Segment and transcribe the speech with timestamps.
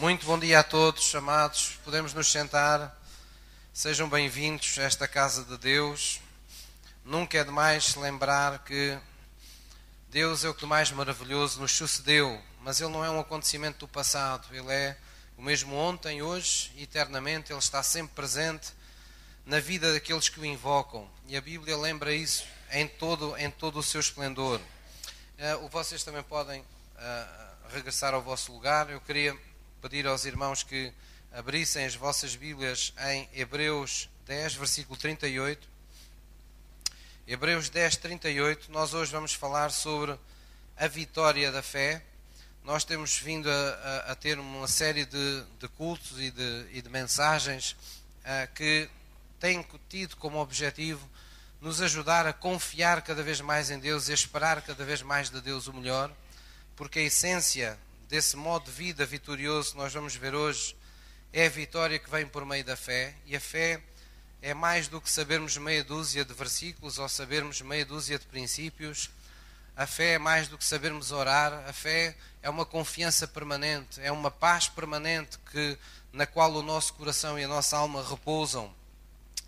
[0.00, 1.78] Muito bom dia a todos, amados.
[1.84, 2.98] Podemos nos sentar.
[3.70, 6.22] Sejam bem-vindos a esta casa de Deus.
[7.04, 8.98] Nunca é demais lembrar que
[10.08, 13.88] Deus é o que mais maravilhoso nos sucedeu, mas Ele não é um acontecimento do
[13.88, 14.46] passado.
[14.56, 14.96] Ele é
[15.36, 17.52] o mesmo ontem, hoje e eternamente.
[17.52, 18.72] Ele está sempre presente
[19.44, 21.10] na vida daqueles que o invocam.
[21.26, 24.62] E a Bíblia lembra isso em todo, em todo o seu esplendor.
[25.60, 28.88] Uh, vocês também podem uh, regressar ao vosso lugar.
[28.88, 29.38] Eu queria
[29.80, 30.92] pedir aos irmãos que
[31.32, 35.66] abrissem as vossas Bíblias em Hebreus 10, versículo 38.
[37.26, 38.70] Hebreus 10, 38.
[38.70, 40.18] Nós hoje vamos falar sobre
[40.76, 42.02] a vitória da fé.
[42.62, 46.82] Nós temos vindo a, a, a ter uma série de, de cultos e de, e
[46.82, 48.86] de mensagens uh, que
[49.38, 51.08] têm tido como objetivo
[51.58, 55.30] nos ajudar a confiar cada vez mais em Deus e a esperar cada vez mais
[55.30, 56.12] de Deus o melhor,
[56.76, 57.78] porque a essência
[58.10, 60.76] desse modo de vida vitorioso que nós vamos ver hoje
[61.32, 63.14] é a vitória que vem por meio da fé.
[63.24, 63.80] E a fé
[64.42, 69.10] é mais do que sabermos meia dúzia de versículos ou sabermos meia dúzia de princípios.
[69.76, 71.52] A fé é mais do que sabermos orar.
[71.68, 75.78] A fé é uma confiança permanente, é uma paz permanente que
[76.12, 78.74] na qual o nosso coração e a nossa alma repousam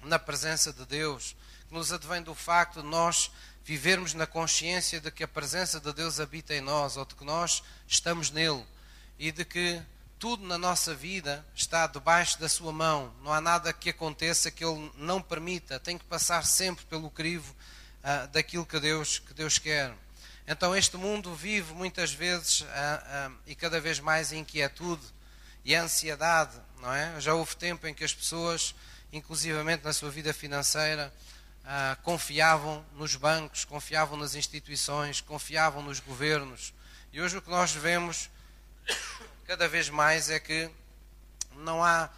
[0.05, 1.35] na presença de Deus,
[1.67, 3.29] que nos advém do facto de nós
[3.65, 7.25] vivermos na consciência de que a presença de Deus habita em nós, ou de que
[7.25, 8.65] nós estamos nele,
[9.19, 9.81] e de que
[10.19, 13.13] tudo na nossa vida está debaixo da sua mão.
[13.23, 15.81] Não há nada que aconteça que ele não permita.
[15.81, 17.53] Tem que passar sempre pelo crivo
[18.05, 19.93] uh, daquilo que Deus, que Deus quer.
[20.47, 25.03] Então este mundo vive muitas vezes uh, uh, e cada vez mais inquietude
[25.65, 27.21] e ansiedade, não é?
[27.21, 28.77] Já houve tempo em que as pessoas,
[29.13, 31.13] inclusivamente na sua vida financeira,
[31.65, 36.75] ah, confiavam nos bancos, confiavam nas instituições, confiavam nos governos.
[37.13, 38.31] E hoje o que nós vemos
[39.47, 40.71] cada vez mais é que
[41.57, 42.09] não há,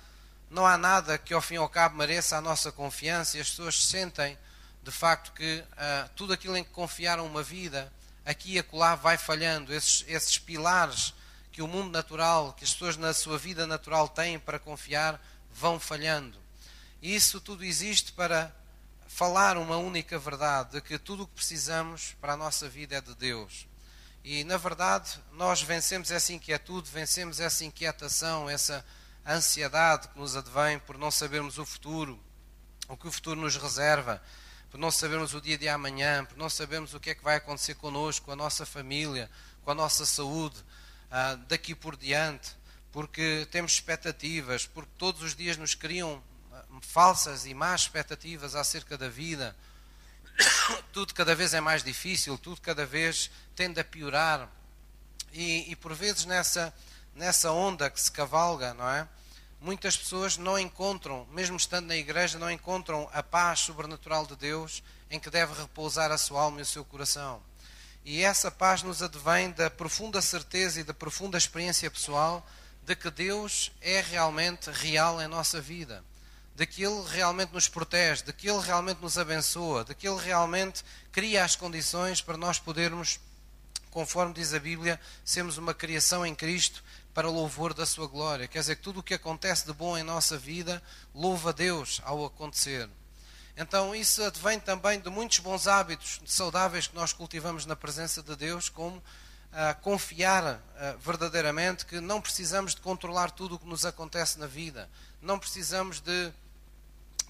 [0.51, 3.51] não há nada que ao fim e ao cabo mereça a nossa confiança e as
[3.51, 4.39] pessoas sentem
[4.83, 7.93] de facto que ah, tudo aquilo em que confiaram uma vida,
[8.25, 9.73] aqui e acolá vai falhando.
[9.73, 11.15] Esses, esses pilares
[11.51, 15.21] que o mundo natural, que as pessoas na sua vida natural têm para confiar,
[15.53, 16.39] vão falhando.
[17.01, 18.55] E isso tudo existe para
[19.15, 23.01] falar uma única verdade, de que tudo o que precisamos para a nossa vida é
[23.01, 23.69] de Deus.
[24.25, 28.85] E, na verdade, nós vencemos essa inquietude, vencemos essa inquietação, essa
[29.25, 32.19] ansiedade que nos advém por não sabermos o futuro,
[32.89, 34.21] o que o futuro nos reserva,
[34.69, 37.37] por não sabermos o dia de amanhã, por não sabermos o que é que vai
[37.37, 39.31] acontecer connosco, com a nossa família,
[39.63, 40.57] com a nossa saúde,
[41.09, 42.51] ah, daqui por diante,
[42.91, 46.21] porque temos expectativas, porque todos os dias nos criam
[46.81, 49.57] falsas e más expectativas acerca da vida.
[50.93, 54.49] Tudo cada vez é mais difícil, tudo cada vez tende a piorar.
[55.33, 56.73] E, e por vezes nessa,
[57.15, 59.09] nessa onda que se cavalga, não é?
[59.61, 64.83] Muitas pessoas não encontram, mesmo estando na igreja, não encontram a paz sobrenatural de Deus
[65.11, 67.43] em que deve repousar a sua alma e o seu coração.
[68.05, 72.47] E essa paz nos advém da profunda certeza e da profunda experiência pessoal
[72.83, 76.05] de que Deus é realmente real em nossa vida
[76.55, 80.21] de que Ele realmente nos protege, de que Ele realmente nos abençoa, de que Ele
[80.21, 83.19] realmente cria as condições para nós podermos,
[83.91, 86.83] conforme diz a Bíblia, sermos uma criação em Cristo
[87.13, 88.47] para louvor da Sua glória.
[88.47, 90.83] Quer dizer que tudo o que acontece de bom em nossa vida
[91.15, 92.89] louva a Deus ao acontecer.
[93.57, 98.35] Então, isso advém também de muitos bons hábitos saudáveis que nós cultivamos na presença de
[98.35, 99.03] Deus, como uh,
[99.81, 104.91] confiar uh, verdadeiramente que não precisamos de controlar tudo o que nos acontece na vida,
[105.23, 106.33] não precisamos de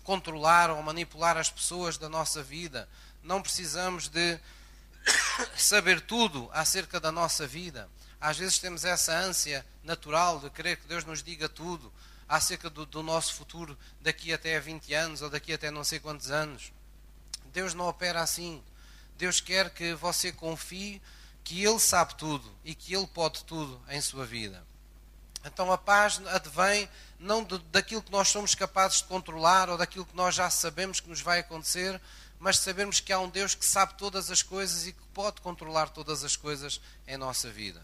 [0.04, 2.88] controlar ou manipular as pessoas da nossa vida.
[3.22, 4.38] Não precisamos de
[5.56, 7.88] saber tudo acerca da nossa vida.
[8.20, 11.92] Às vezes temos essa ânsia natural de querer que Deus nos diga tudo
[12.28, 15.98] acerca do, do nosso futuro daqui até a 20 anos ou daqui até não sei
[15.98, 16.72] quantos anos.
[17.52, 18.62] Deus não opera assim.
[19.16, 21.00] Deus quer que você confie
[21.42, 24.64] que Ele sabe tudo e que Ele pode tudo em sua vida.
[25.44, 26.88] Então a paz advém
[27.18, 31.08] não daquilo que nós somos capazes de controlar ou daquilo que nós já sabemos que
[31.08, 32.00] nos vai acontecer,
[32.38, 35.88] mas sabermos que há um Deus que sabe todas as coisas e que pode controlar
[35.88, 37.82] todas as coisas em nossa vida.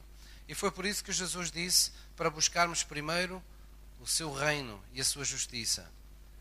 [0.48, 3.42] E foi por isso que Jesus disse para buscarmos primeiro
[4.00, 5.88] o seu reino e a sua justiça,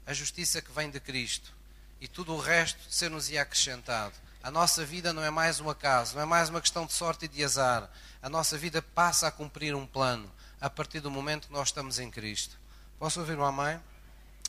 [0.05, 1.53] a justiça que vem de Cristo,
[2.01, 4.15] e tudo o resto ser-nos-ia acrescentado.
[4.41, 7.25] A nossa vida não é mais um acaso, não é mais uma questão de sorte
[7.25, 7.89] e de azar.
[8.21, 11.99] A nossa vida passa a cumprir um plano a partir do momento que nós estamos
[11.99, 12.57] em Cristo.
[12.97, 13.79] Posso ouvir um amém?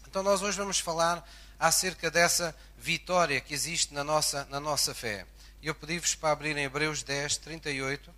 [0.09, 1.29] Então nós hoje vamos falar
[1.59, 5.27] acerca dessa vitória que existe na nossa, na nossa fé.
[5.63, 8.13] E eu pedi-vos para abrir em Hebreus 10, 38.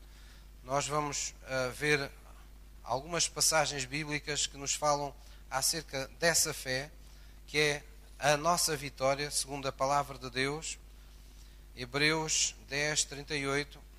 [0.64, 2.10] Nós vamos uh, ver
[2.84, 5.14] algumas passagens bíblicas que nos falam
[5.50, 6.90] acerca dessa fé,
[7.46, 7.82] que é
[8.18, 10.78] a nossa vitória, segundo a palavra de Deus.
[11.76, 13.91] Hebreus 10, 38.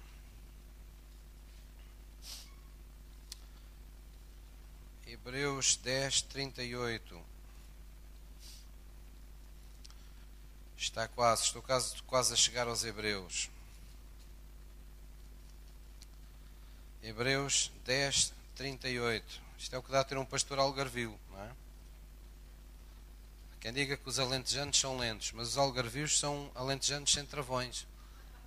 [5.26, 7.22] Hebreus 10, 38.
[10.78, 13.50] Está quase, estou quase, quase a chegar aos Hebreus.
[17.02, 19.42] Hebreus 10, 38.
[19.58, 21.52] Isto é o que dá a ter um pastor algarvio, não é?
[23.62, 27.88] Quem diga que os alentejanos são lentos, mas os algarvios são alentejanos sem travões.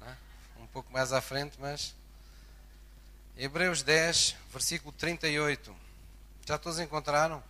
[0.02, 0.14] É?
[0.60, 1.94] Um pouco mais à frente, mas.
[3.34, 5.85] Hebreus 10, versículo 38.
[6.46, 7.42] Já todos encontraram?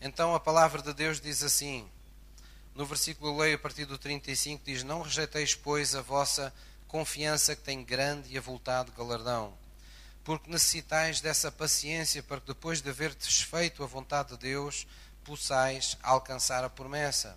[0.00, 1.84] Então a palavra de Deus diz assim:
[2.76, 6.54] no versículo leio a partir do 35, diz: Não rejeiteis, pois, a vossa
[6.86, 9.52] confiança que tem grande e avultado galardão,
[10.22, 14.86] porque necessitais dessa paciência para que depois de haver desfeito a vontade de Deus,
[15.24, 17.36] possais alcançar a promessa.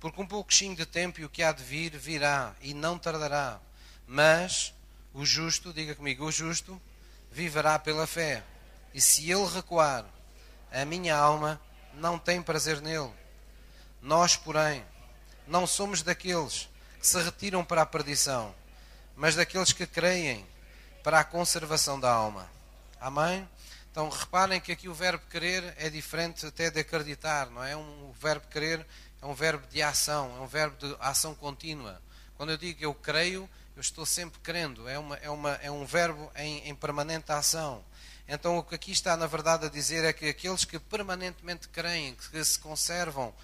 [0.00, 3.60] Porque um pouquinho de tempo e o que há de vir, virá e não tardará.
[4.06, 4.72] Mas
[5.12, 6.80] o justo, diga comigo, o justo
[7.30, 8.42] viverá pela fé.
[8.94, 10.04] E se ele recuar,
[10.70, 11.60] a minha alma
[11.94, 13.12] não tem prazer nele.
[14.00, 14.84] Nós, porém,
[15.46, 16.68] não somos daqueles
[16.98, 18.54] que se retiram para a perdição,
[19.16, 20.46] mas daqueles que creem
[21.02, 22.48] para a conservação da alma.
[23.00, 23.48] Amém?
[23.90, 27.76] Então reparem que aqui o verbo querer é diferente até de acreditar, não é?
[27.76, 28.86] Um, o verbo querer
[29.20, 32.00] é um verbo de ação, é um verbo de ação contínua.
[32.36, 35.84] Quando eu digo eu creio, eu estou sempre crendo, é, uma, é, uma, é um
[35.84, 37.84] verbo em, em permanente ação.
[38.28, 42.14] Então o que aqui está na verdade a dizer é que aqueles que permanentemente creem,
[42.14, 43.34] que se conservam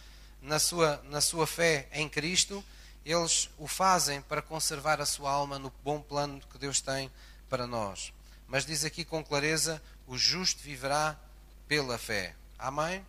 [0.40, 2.64] na sua, na sua fé em Cristo,
[3.04, 7.10] eles o fazem para conservar a sua alma no bom plano que Deus tem
[7.48, 8.12] para nós.
[8.46, 11.18] Mas diz aqui com clareza: o justo viverá
[11.66, 12.34] pela fé.
[12.58, 13.04] Amém?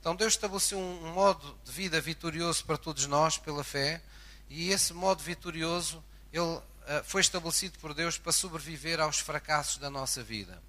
[0.00, 4.02] Então Deus estabeleceu um, modo de vida vitorioso para todos nós pela fé,
[4.50, 6.62] e esse modo vitorioso ele, uh,
[7.04, 10.62] foi estabelecido por Deus para sobreviver aos fracassos da nossa vida.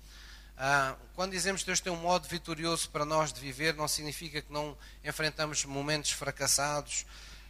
[0.55, 4.41] Uh, quando dizemos que Deus tem um modo vitorioso para nós de viver, não significa
[4.41, 7.05] que não enfrentamos momentos fracassados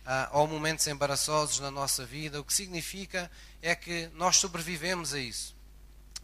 [0.06, 2.40] uh, ou momentos embaraçosos na nossa vida.
[2.40, 3.30] O que significa
[3.62, 5.56] é que nós sobrevivemos a isso.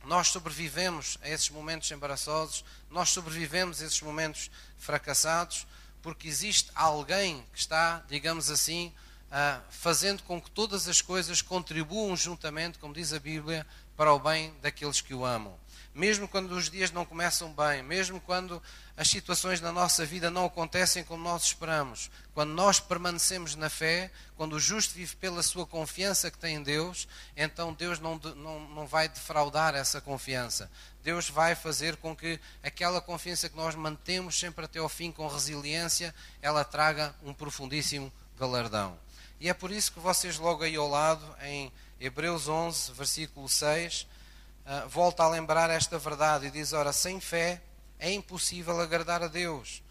[0.04, 4.50] Nós sobrevivemos a esses momentos embaraçosos, nós sobrevivemos a esses momentos
[4.80, 5.68] fracassados,
[6.02, 8.92] porque existe alguém que está, digamos assim,
[9.28, 14.18] uh, fazendo com que todas as coisas contribuam juntamente, como diz a Bíblia, para o
[14.18, 15.61] bem daqueles que o amam.
[15.94, 18.62] Mesmo quando os dias não começam bem, mesmo quando
[18.96, 24.10] as situações na nossa vida não acontecem como nós esperamos, quando nós permanecemos na fé,
[24.38, 28.60] quando o justo vive pela sua confiança que tem em Deus, então Deus não, não,
[28.70, 30.72] não vai defraudar essa confiança.
[31.04, 35.28] Deus vai fazer com que aquela confiança que nós mantemos sempre até ao fim com
[35.28, 38.98] resiliência, ela traga um profundíssimo galardão.
[39.42, 44.08] E é por isso que vocês logo aí ao lado, em Hebreus 11, versículo 6,
[44.66, 47.62] uh, volta a lembrar esta verdade e diz: Ora, sem fé
[48.00, 49.84] é impossível agradar a Deus,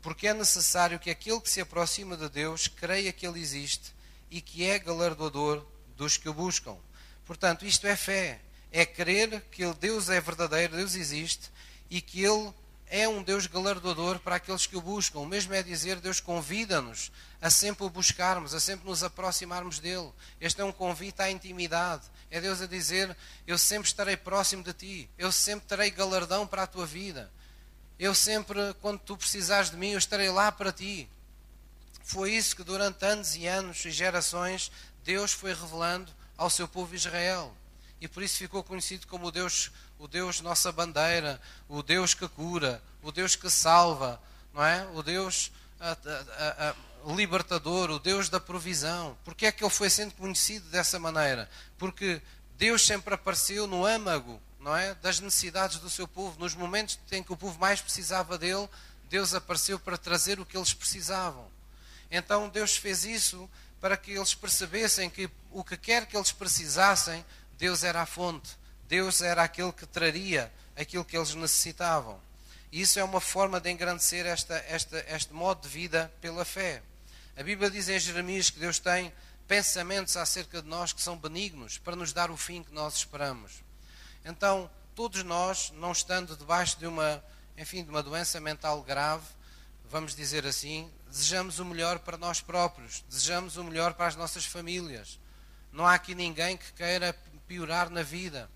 [0.00, 3.94] porque é necessário que aquele que se aproxima de Deus creia que Ele existe
[4.30, 5.64] e que é galardoador
[5.96, 6.76] dos que o buscam.
[7.24, 8.40] Portanto, isto é fé,
[8.70, 11.50] é crer que Deus é verdadeiro, Deus existe
[11.90, 12.52] e que Ele
[12.88, 15.20] é um Deus galardoador para aqueles que o buscam.
[15.20, 17.10] O mesmo é dizer, Deus convida-nos
[17.40, 20.10] a sempre o buscarmos, a sempre nos aproximarmos dele.
[20.40, 22.04] Este é um convite à intimidade.
[22.30, 23.16] É Deus a dizer:
[23.46, 27.30] Eu sempre estarei próximo de ti, eu sempre terei galardão para a tua vida.
[27.98, 31.08] Eu sempre, quando tu precisares de mim, eu estarei lá para ti.
[32.04, 34.70] Foi isso que durante anos e anos e gerações
[35.02, 37.56] Deus foi revelando ao seu povo Israel.
[38.00, 42.28] E por isso ficou conhecido como o Deus o Deus nossa bandeira, o Deus que
[42.28, 44.20] cura, o Deus que salva,
[44.52, 44.86] não é?
[44.92, 46.74] O Deus a, a, a,
[47.14, 49.16] libertador, o Deus da provisão.
[49.24, 51.48] Porque é que ele foi sendo conhecido dessa maneira?
[51.78, 52.20] Porque
[52.56, 57.22] Deus sempre apareceu no âmago, não é, das necessidades do seu povo, nos momentos em
[57.22, 58.68] que o povo mais precisava dele,
[59.08, 61.46] Deus apareceu para trazer o que eles precisavam.
[62.10, 63.48] Então Deus fez isso
[63.80, 67.24] para que eles percebessem que o que quer que eles precisassem,
[67.58, 68.56] Deus era a fonte.
[68.88, 72.20] Deus era aquele que traria aquilo que eles necessitavam.
[72.70, 76.82] E isso é uma forma de engrandecer esta, esta, este modo de vida pela fé.
[77.36, 79.12] A Bíblia diz em Jeremias que Deus tem
[79.46, 83.62] pensamentos acerca de nós que são benignos para nos dar o fim que nós esperamos.
[84.24, 87.22] Então, todos nós, não estando debaixo de uma,
[87.56, 89.26] enfim, de uma doença mental grave,
[89.84, 94.44] vamos dizer assim, desejamos o melhor para nós próprios, desejamos o melhor para as nossas
[94.44, 95.20] famílias.
[95.70, 97.12] Não há aqui ninguém que queira
[97.46, 98.50] piorar na vida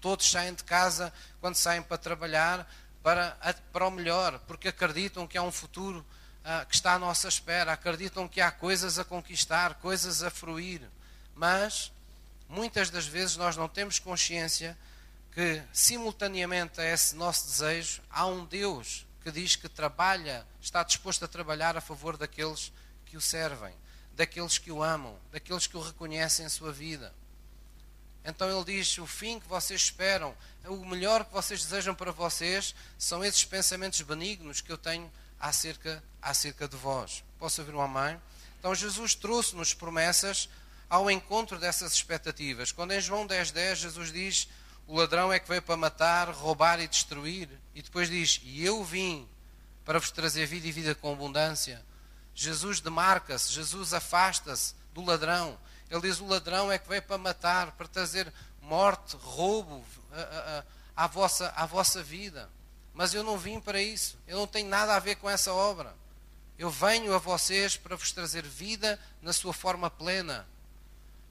[0.00, 2.68] todos saem de casa quando saem para trabalhar
[3.02, 3.36] para,
[3.72, 6.04] para o melhor, porque acreditam que há um futuro
[6.44, 10.82] uh, que está à nossa espera, acreditam que há coisas a conquistar, coisas a fruir.
[11.34, 11.92] Mas
[12.48, 14.76] muitas das vezes nós não temos consciência
[15.32, 21.24] que, simultaneamente a esse nosso desejo, há um Deus que diz que trabalha, está disposto
[21.24, 22.72] a trabalhar a favor daqueles
[23.06, 23.74] que o servem,
[24.14, 27.14] daqueles que o amam, daqueles que o reconhecem em sua vida.
[28.24, 32.74] Então ele diz: o fim que vocês esperam, o melhor que vocês desejam para vocês,
[32.98, 37.24] são esses pensamentos benignos que eu tenho acerca, acerca de vós.
[37.38, 38.20] Posso ouvir um amém?
[38.58, 40.48] Então Jesus trouxe-nos promessas
[40.88, 42.72] ao encontro dessas expectativas.
[42.72, 44.48] Quando em João 10,10 10, Jesus diz:
[44.86, 47.48] O ladrão é que veio para matar, roubar e destruir.
[47.74, 49.26] E depois diz: E eu vim
[49.84, 51.82] para vos trazer vida e vida com abundância.
[52.34, 55.58] Jesus demarca-se, Jesus afasta-se do ladrão.
[55.88, 59.84] Ele diz: O ladrão é que veio para matar, para trazer morte, roubo
[60.94, 62.50] à, vossa, à vossa vida.
[62.92, 64.18] Mas eu não vim para isso.
[64.26, 65.94] Eu não tenho nada a ver com essa obra.
[66.58, 70.46] Eu venho a vocês para vos trazer vida na sua forma plena.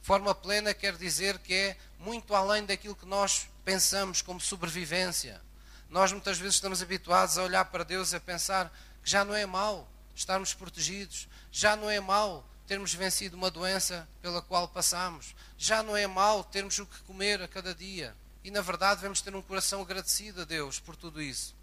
[0.02, 5.42] Forma plena quer dizer que é muito além daquilo que nós pensamos como sobrevivência.
[5.90, 8.74] Nós muitas vezes estamos habituados a olhar para Deus e a pensar
[9.04, 14.08] que já não é mau estarmos protegidos, já não é mau termos vencido uma doença
[14.22, 18.16] pela qual passamos, já não é mau termos o que comer a cada dia.
[18.44, 21.56] E na verdade devemos ter um coração agradecido a Deus por tudo isso.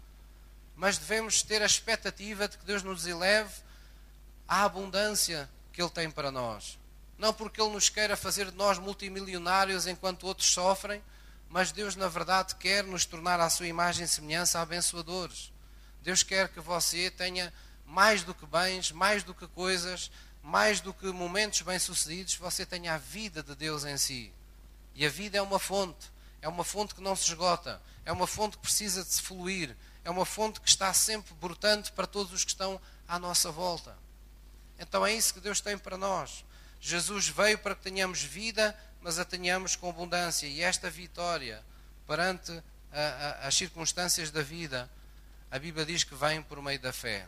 [0.75, 3.53] Mas devemos ter a expectativa de que Deus nos eleve
[4.47, 6.77] à abundância que Ele tem para nós.
[7.17, 11.01] Não porque Ele nos queira fazer de nós multimilionários enquanto outros sofrem,
[11.49, 15.51] mas Deus, na verdade, quer nos tornar à sua imagem e semelhança abençoadores.
[16.03, 17.51] Deus quer que você tenha
[17.85, 20.11] mais do que bens, mais do que coisas,
[20.43, 24.31] mais do que momentos bem-sucedidos, você tenha a vida de Deus em si.
[24.95, 26.09] E a vida é uma fonte,
[26.41, 29.75] é uma fonte que não se esgota, é uma fonte que precisa de se fluir,
[30.03, 33.97] é uma fonte que está sempre brotando para todos os que estão à nossa volta.
[34.79, 36.45] Então é isso que Deus tem para nós.
[36.79, 40.45] Jesus veio para que tenhamos vida, mas a tenhamos com abundância.
[40.45, 41.63] E esta vitória
[42.05, 42.51] perante
[42.91, 42.99] a,
[43.43, 44.89] a, as circunstâncias da vida,
[45.51, 47.27] a Bíblia diz que vem por meio da fé.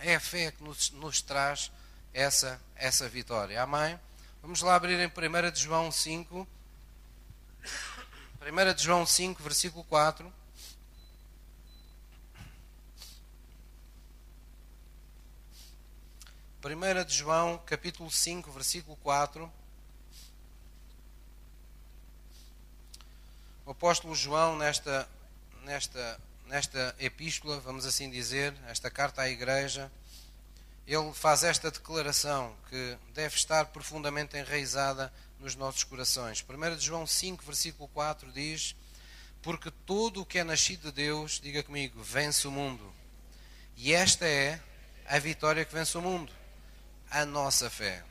[0.00, 1.70] É a fé que nos, nos traz
[2.12, 3.62] essa, essa vitória.
[3.62, 3.98] Amém?
[4.40, 6.48] Vamos lá abrir em 1 de João 5.
[8.44, 10.32] 1 de João 5, versículo 4.
[16.60, 19.52] Primeira de João, capítulo 5, versículo 4.
[23.64, 25.08] O apóstolo João, nesta,
[25.62, 29.88] nesta, nesta epístola, vamos assim dizer, esta carta à igreja,
[30.84, 36.44] ele faz esta declaração que deve estar profundamente enraizada nos nossos corações.
[36.48, 38.76] 1 de João 5, versículo 4 diz:
[39.42, 42.94] Porque todo o que é nascido de Deus, diga comigo, vence o mundo.
[43.76, 44.62] E esta é
[45.04, 46.32] a vitória que vence o mundo,
[47.10, 48.04] a nossa fé.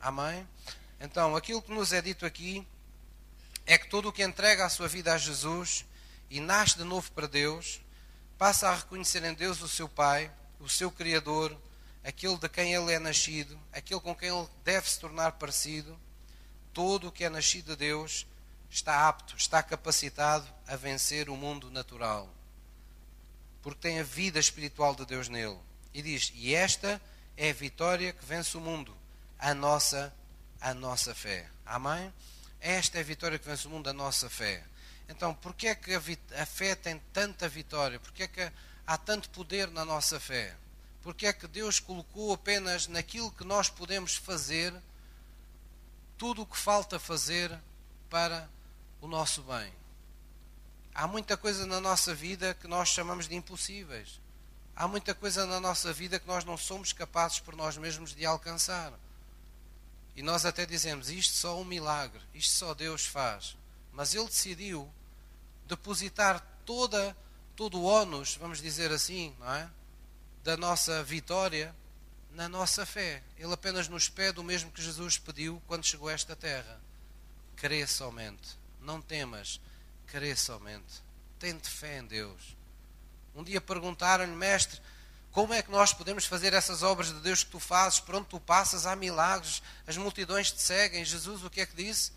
[0.00, 0.48] Amém?
[0.98, 2.66] Então, aquilo que nos é dito aqui
[3.66, 5.84] é que todo o que entrega a sua vida a Jesus
[6.30, 7.82] e nasce de novo para Deus,
[8.38, 11.54] passa a reconhecer em Deus o seu Pai, o seu Criador,
[12.02, 15.98] aquele de quem ele é nascido, aquele com quem ele deve se tornar parecido,
[16.78, 18.24] todo o que é nascido de Deus
[18.70, 22.32] está apto, está capacitado a vencer o mundo natural.
[23.60, 25.58] Porque tem a vida espiritual de Deus nele.
[25.92, 27.02] E diz: "E esta
[27.36, 28.96] é a vitória que vence o mundo,
[29.40, 30.14] a nossa
[30.60, 32.14] a nossa fé." Amém?
[32.60, 34.62] Esta é a vitória que vence o mundo, a nossa fé.
[35.08, 36.02] Então, por que é que a,
[36.40, 37.98] a fé tem tanta vitória?
[37.98, 38.52] Por que é que
[38.86, 40.54] há tanto poder na nossa fé?
[41.02, 44.72] Porque é que Deus colocou apenas naquilo que nós podemos fazer
[46.18, 47.56] tudo o que falta fazer
[48.10, 48.50] para
[49.00, 49.72] o nosso bem.
[50.92, 54.20] Há muita coisa na nossa vida que nós chamamos de impossíveis.
[54.74, 58.26] Há muita coisa na nossa vida que nós não somos capazes por nós mesmos de
[58.26, 58.92] alcançar.
[60.16, 63.56] E nós até dizemos: isto só um milagre, isto só Deus faz.
[63.92, 64.92] Mas Ele decidiu
[65.66, 67.16] depositar toda,
[67.54, 69.70] todo o ónus, vamos dizer assim, não é?
[70.42, 71.74] da nossa vitória
[72.38, 73.20] na nossa fé.
[73.36, 76.80] Ele apenas nos pede o mesmo que Jesus pediu quando chegou a esta terra:
[77.56, 79.60] crê somente, não temas,
[80.06, 81.02] crê somente.
[81.40, 82.56] Tente fé em Deus.
[83.34, 84.80] Um dia perguntaram-lhe, mestre,
[85.32, 87.98] como é que nós podemos fazer essas obras de Deus que tu fazes?
[87.98, 91.04] Por onde tu passas há milagres, as multidões te seguem.
[91.04, 92.12] Jesus o que é que disse?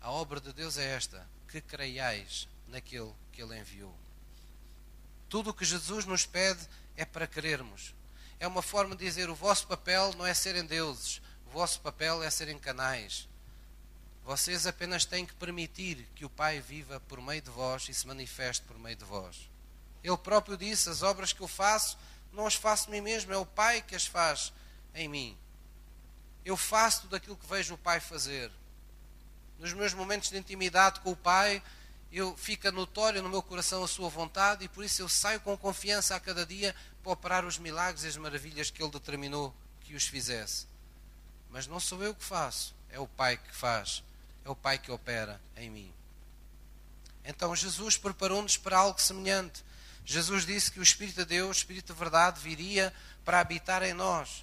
[0.00, 3.94] A obra de Deus é esta: que creiais naquele que Ele enviou.
[5.28, 6.66] Tudo o que Jesus nos pede
[6.96, 7.94] é para querermos.
[8.38, 12.22] É uma forma de dizer: o vosso papel não é serem deuses, o vosso papel
[12.22, 13.28] é serem canais.
[14.24, 18.06] Vocês apenas têm que permitir que o Pai viva por meio de vós e se
[18.06, 19.48] manifeste por meio de vós.
[20.02, 21.96] Ele próprio disse: As obras que eu faço,
[22.32, 24.52] não as faço de mim mesmo, é o Pai que as faz
[24.94, 25.38] em mim.
[26.44, 28.50] Eu faço tudo aquilo que vejo o Pai fazer.
[29.58, 31.62] Nos meus momentos de intimidade com o Pai,
[32.16, 35.54] eu fica notório no meu coração a sua vontade e por isso eu saio com
[35.54, 39.94] confiança a cada dia para operar os milagres e as maravilhas que ele determinou que
[39.94, 40.66] os fizesse.
[41.50, 44.02] Mas não sou eu que faço, é o Pai que faz,
[44.46, 45.92] é o Pai que opera em mim.
[47.22, 49.62] Então Jesus preparou-nos para algo semelhante.
[50.02, 52.94] Jesus disse que o Espírito de Deus, o Espírito de verdade, viria
[53.26, 54.42] para habitar em nós.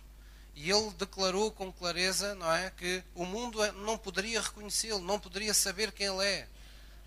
[0.53, 5.55] E ele declarou com clareza, não é, que o mundo não poderia reconhecê-lo, não poderia
[5.55, 6.47] saber quem ele é.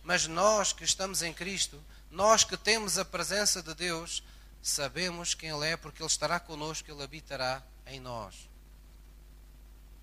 [0.07, 1.83] Mas nós que estamos em Cristo,
[2.13, 4.23] nós que temos a presença de Deus,
[4.63, 8.49] sabemos quem Ele é, porque Ele estará conosco, Ele habitará em nós.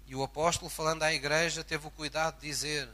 [0.06, 2.90] E o apóstolo, falando à igreja, teve o cuidado de dizer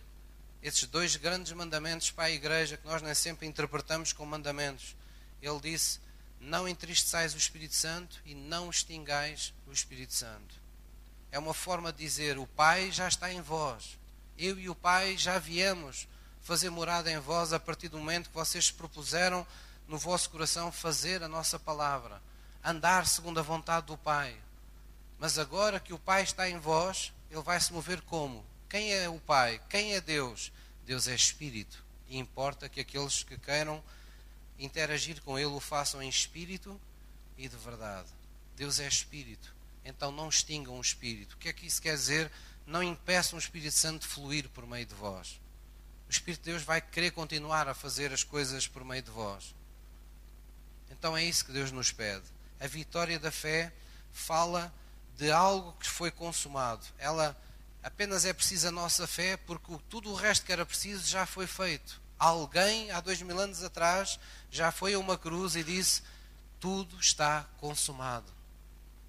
[0.62, 4.96] esses dois grandes mandamentos para a igreja, que nós nem sempre interpretamos como mandamentos.
[5.42, 6.00] Ele disse:
[6.40, 10.54] Não entristeçais o Espírito Santo e não extingais o Espírito Santo.
[11.32, 13.98] É uma forma de dizer: O Pai já está em vós.
[14.38, 16.08] Eu e o Pai já viemos
[16.42, 19.46] fazer morada em vós a partir do momento que vocês se propuseram
[19.88, 22.22] no vosso coração fazer a nossa palavra,
[22.64, 24.36] andar segundo a vontade do Pai.
[25.18, 28.46] Mas agora que o Pai está em vós, ele vai se mover como?
[28.70, 29.62] Quem é o Pai?
[29.70, 30.52] Quem é Deus?
[30.86, 31.84] Deus é Espírito.
[32.08, 33.84] E importa que aqueles que queiram
[34.58, 36.80] interagir com Ele o façam em espírito
[37.38, 38.10] e de verdade.
[38.56, 39.54] Deus é Espírito.
[39.86, 41.34] Então não extingam o Espírito.
[41.34, 42.32] O que é que isso quer dizer?
[42.66, 45.40] Não impeçam o Espírito Santo de fluir por meio de vós
[46.10, 49.54] o Espírito de Deus vai querer continuar a fazer as coisas por meio de vós.
[50.90, 52.26] Então é isso que Deus nos pede.
[52.60, 53.72] A vitória da fé
[54.12, 54.74] fala
[55.16, 56.84] de algo que foi consumado.
[56.98, 57.40] Ela
[57.84, 61.46] apenas é precisa a nossa fé porque tudo o resto que era preciso já foi
[61.46, 62.02] feito.
[62.18, 66.02] Alguém, há dois mil anos atrás, já foi a uma cruz e disse:
[66.60, 68.34] Tudo está consumado.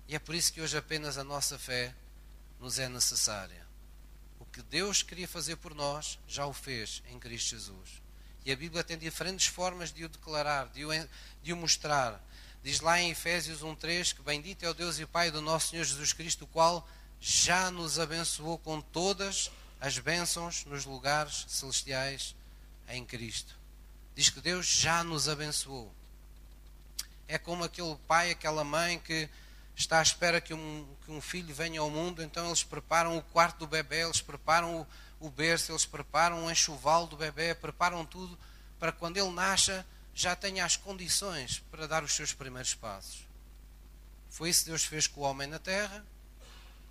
[0.06, 1.94] E é por isso que hoje apenas a nossa fé
[2.60, 3.69] nos é necessária
[4.52, 8.02] que Deus queria fazer por nós, já o fez em Cristo Jesus.
[8.44, 10.90] E a Bíblia tem diferentes formas de o declarar, de o,
[11.42, 12.20] de o mostrar.
[12.62, 15.84] Diz lá em Efésios 1,3 que bendito é o Deus e Pai do nosso Senhor
[15.84, 16.88] Jesus Cristo, o qual
[17.20, 22.34] já nos abençoou com todas as bênçãos nos lugares celestiais
[22.88, 23.54] em Cristo.
[24.14, 25.94] Diz que Deus já nos abençoou.
[27.28, 29.28] É como aquele pai, aquela mãe que
[29.80, 33.22] está à espera que um, que um filho venha ao mundo, então eles preparam o
[33.22, 34.82] quarto do bebê, eles preparam
[35.20, 38.38] o, o berço, eles preparam o enxoval do bebê, preparam tudo
[38.78, 43.26] para quando ele nasça já tenha as condições para dar os seus primeiros passos.
[44.28, 46.04] Foi isso que Deus fez com o homem na terra,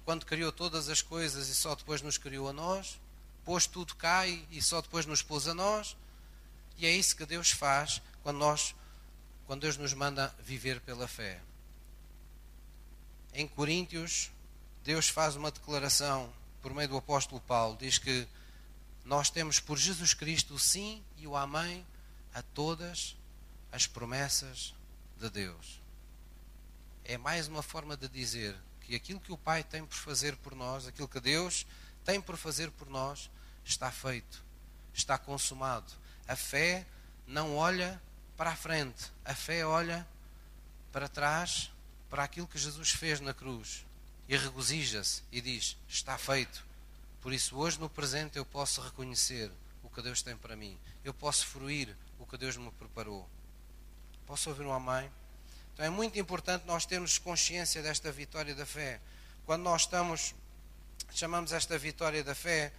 [0.03, 2.99] quando criou todas as coisas e só depois nos criou a nós,
[3.45, 5.95] pôs tudo cá e, e só depois nos pôs a nós,
[6.77, 8.73] e é isso que Deus faz quando nós
[9.45, 11.39] quando Deus nos manda viver pela fé
[13.33, 14.31] em Coríntios,
[14.83, 18.27] Deus faz uma declaração por meio do apóstolo Paulo, diz que
[19.05, 21.85] nós temos por Jesus Cristo o sim e o amém
[22.33, 23.15] a todas
[23.71, 24.73] as promessas
[25.17, 25.81] de Deus.
[27.03, 30.55] É mais uma forma de dizer que aquilo que o Pai tem por fazer por
[30.55, 31.65] nós, aquilo que Deus
[32.03, 33.29] tem por fazer por nós,
[33.63, 34.43] está feito,
[34.93, 35.91] está consumado.
[36.27, 36.85] A fé
[37.27, 38.01] não olha
[38.35, 40.07] para a frente, a fé olha
[40.91, 41.71] para trás
[42.09, 43.85] para aquilo que Jesus fez na cruz
[44.27, 46.65] e regozija-se e diz: Está feito.
[47.21, 49.51] Por isso, hoje no presente, eu posso reconhecer
[49.83, 50.77] o que Deus tem para mim.
[51.03, 53.27] Eu posso fruir o que Deus me preparou.
[54.25, 55.09] Posso ouvir um amém?
[55.73, 58.99] Então é muito importante nós termos consciência desta vitória da fé.
[59.45, 60.35] Quando nós estamos,
[61.11, 62.71] chamamos esta vitória da fé,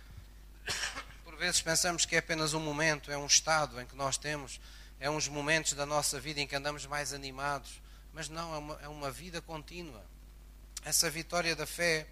[1.25, 4.61] por vezes pensamos que é apenas um momento, é um estado em que nós temos,
[4.99, 7.81] é uns momentos da nossa vida em que andamos mais animados
[8.13, 10.05] mas não, é uma, é uma vida contínua.
[10.85, 12.07] Essa vitória da fé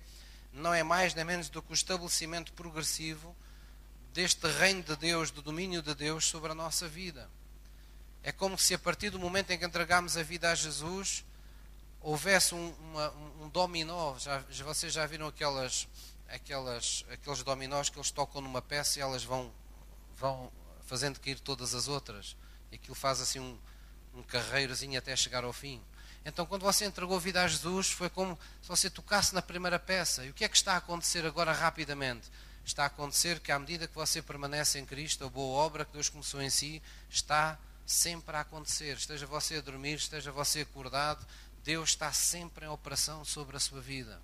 [0.53, 3.35] não é mais nem menos do que o estabelecimento progressivo
[4.13, 7.29] deste reino de Deus, do domínio de Deus sobre a nossa vida.
[8.23, 11.25] É como se a partir do momento em que entregamos a vida a Jesus,
[12.01, 14.19] houvesse um, uma, um dominó.
[14.19, 15.89] Já, vocês já viram aquelas,
[16.29, 19.53] aquelas, aqueles dominós que eles tocam numa peça e elas vão,
[20.17, 20.51] vão
[20.87, 22.37] fazendo cair todas as outras?
[22.71, 23.59] E aquilo faz assim um,
[24.19, 25.81] um carreirozinho até chegar ao fim.
[26.25, 29.79] Então, quando você entregou a vida a Jesus, foi como se você tocasse na primeira
[29.79, 30.25] peça.
[30.25, 32.29] E o que é que está a acontecer agora rapidamente?
[32.65, 35.93] Está a acontecer que, à medida que você permanece em Cristo, a boa obra que
[35.93, 38.97] Deus começou em si está sempre a acontecer.
[38.97, 41.27] Esteja você a dormir, esteja você acordado,
[41.65, 44.21] Deus está sempre em operação sobre a sua vida.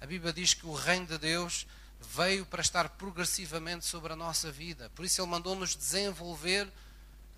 [0.00, 1.66] A Bíblia diz que o reino de Deus
[2.00, 4.90] veio para estar progressivamente sobre a nossa vida.
[4.94, 6.72] Por isso ele mandou-nos desenvolver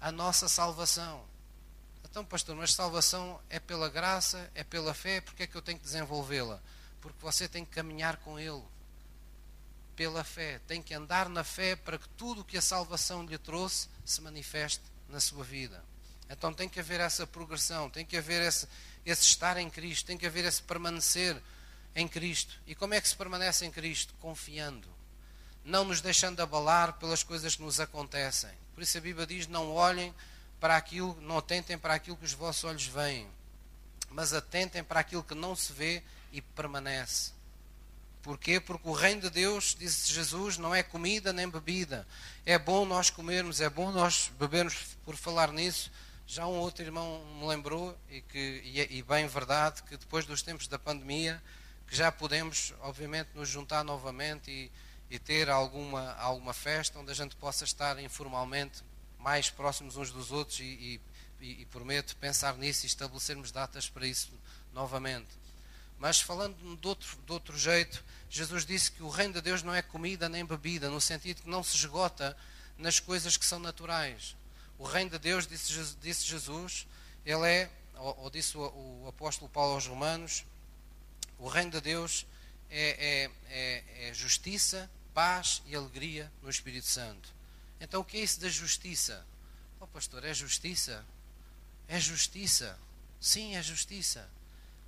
[0.00, 1.24] a nossa salvação.
[2.14, 5.80] Então, pastor, mas salvação é pela graça, é pela fé, porque é que eu tenho
[5.80, 6.60] que desenvolvê-la?
[7.00, 8.62] Porque você tem que caminhar com ele
[9.96, 13.36] pela fé, tem que andar na fé para que tudo o que a salvação lhe
[13.36, 15.82] trouxe se manifeste na sua vida.
[16.30, 18.68] Então tem que haver essa progressão, tem que haver esse,
[19.04, 21.36] esse estar em Cristo, tem que haver esse permanecer
[21.96, 22.60] em Cristo.
[22.64, 24.14] E como é que se permanece em Cristo?
[24.20, 24.88] Confiando,
[25.64, 28.52] não nos deixando abalar pelas coisas que nos acontecem.
[28.72, 30.14] Por isso a Bíblia diz: não olhem
[30.64, 33.28] para aquilo, não atentem para aquilo que os vossos olhos veem,
[34.08, 37.32] mas atentem para aquilo que não se vê e permanece.
[38.22, 38.58] Porquê?
[38.58, 42.06] Porque o reino de Deus, disse Jesus, não é comida nem bebida.
[42.46, 45.92] É bom nós comermos, é bom nós bebermos por falar nisso.
[46.26, 50.24] Já um outro irmão me lembrou, e, que, e, é, e bem verdade, que depois
[50.24, 51.42] dos tempos da pandemia,
[51.86, 54.72] que já podemos, obviamente, nos juntar novamente e,
[55.10, 58.82] e ter alguma, alguma festa onde a gente possa estar informalmente
[59.24, 61.00] mais próximos uns dos outros e,
[61.40, 64.30] e, e prometo pensar nisso e estabelecermos datas para isso
[64.74, 65.30] novamente.
[65.98, 69.74] Mas falando de outro, de outro jeito, Jesus disse que o reino de Deus não
[69.74, 72.36] é comida nem bebida, no sentido que não se esgota
[72.76, 74.36] nas coisas que são naturais.
[74.78, 76.86] O reino de Deus, disse, disse Jesus,
[77.24, 80.44] ele é, ou, ou disse o, o, apóstolo Paulo aos Romanos,
[81.38, 82.26] o reino de Deus
[82.68, 87.33] é, é, é, é justiça, paz e alegria no Espírito Santo.
[87.84, 89.24] Então o que é isso da justiça?
[89.78, 91.04] Oh pastor, é justiça?
[91.86, 92.78] É justiça.
[93.20, 94.26] Sim, é justiça.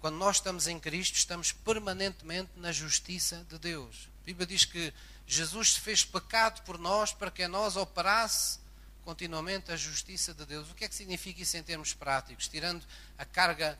[0.00, 4.08] Quando nós estamos em Cristo, estamos permanentemente na justiça de Deus.
[4.22, 4.94] A Bíblia diz que
[5.26, 8.58] Jesus se fez pecado por nós para que a nós operasse
[9.04, 10.70] continuamente a justiça de Deus.
[10.70, 12.48] O que é que significa isso em termos práticos?
[12.48, 12.82] Tirando
[13.18, 13.78] a carga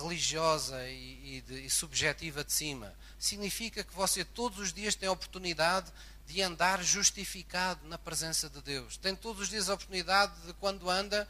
[0.00, 2.92] religiosa e, e, de, e subjetiva de cima.
[3.20, 5.92] Significa que você todos os dias tem a oportunidade
[6.28, 8.98] de andar justificado na presença de Deus.
[8.98, 11.26] Tem todos os dias a oportunidade de, quando anda,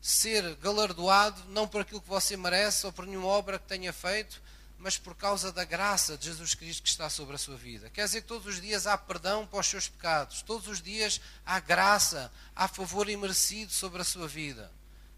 [0.00, 4.42] ser galardoado não por aquilo que você merece ou por nenhuma obra que tenha feito,
[4.78, 7.90] mas por causa da graça de Jesus Cristo que está sobre a sua vida.
[7.90, 11.20] Quer dizer que todos os dias há perdão para os seus pecados, todos os dias
[11.44, 14.72] há graça, há favor imerecido sobre a sua vida.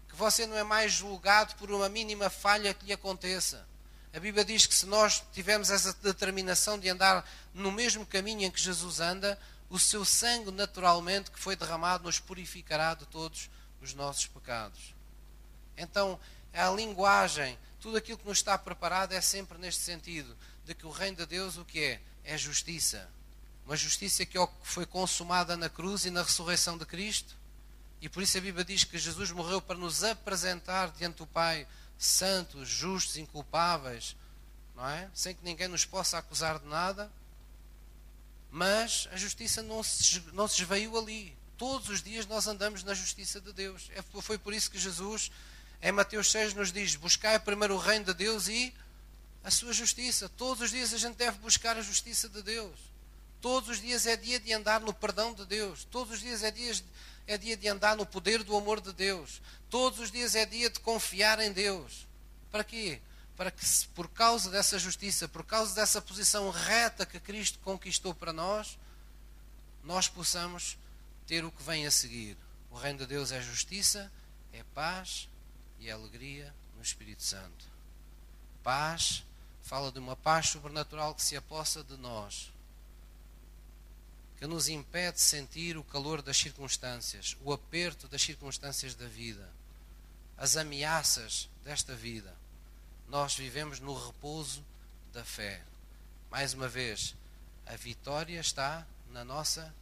[0.09, 3.65] Que você não é mais julgado por uma mínima falha que lhe aconteça.
[4.11, 8.51] A Bíblia diz que se nós tivermos essa determinação de andar no mesmo caminho em
[8.51, 13.49] que Jesus anda, o seu sangue naturalmente que foi derramado nos purificará de todos
[13.81, 14.95] os nossos pecados.
[15.77, 16.19] Então,
[16.51, 20.91] a linguagem, tudo aquilo que nos está preparado é sempre neste sentido, de que o
[20.91, 22.01] reino de Deus o que é?
[22.23, 23.07] É justiça.
[23.65, 27.37] Uma justiça que foi consumada na cruz e na ressurreição de Cristo.
[28.01, 31.67] E por isso a Bíblia diz que Jesus morreu para nos apresentar diante do Pai
[31.99, 34.15] santos, justos, inculpáveis,
[34.73, 35.09] não é?
[35.13, 37.11] Sem que ninguém nos possa acusar de nada.
[38.49, 40.63] Mas a justiça não se, não se
[40.97, 41.37] ali.
[41.57, 43.91] Todos os dias nós andamos na justiça de Deus.
[43.93, 45.29] É, foi por isso que Jesus,
[45.81, 48.73] em Mateus 6, nos diz: Buscai primeiro o reino de Deus e
[49.43, 50.29] a sua justiça.
[50.29, 52.79] Todos os dias a gente deve buscar a justiça de Deus.
[53.41, 55.83] Todos os dias é dia de andar no perdão de Deus.
[55.83, 56.73] Todos os dias é dia,
[57.29, 59.39] é dia de andar no poder do amor de Deus.
[59.69, 62.07] Todos os dias é dia de confiar em Deus.
[62.49, 62.99] Para quê?
[63.37, 63.63] Para que,
[63.93, 68.79] por causa dessa justiça, por causa dessa posição reta que Cristo conquistou para nós,
[69.83, 70.75] nós possamos
[71.27, 72.35] ter o que vem a seguir.
[72.71, 74.11] O reino de Deus é justiça,
[74.51, 75.29] é paz
[75.79, 77.65] e é alegria no Espírito Santo.
[78.63, 79.23] Paz
[79.61, 82.51] fala de uma paz sobrenatural que se apossa de nós,
[84.39, 89.49] que nos impede de sentir o calor das circunstâncias, o aperto das circunstâncias da vida,
[90.37, 92.33] as ameaças desta vida.
[93.09, 94.63] Nós vivemos no repouso
[95.11, 95.61] da fé.
[96.31, 97.15] Mais uma vez,
[97.65, 99.73] a vitória está na nossa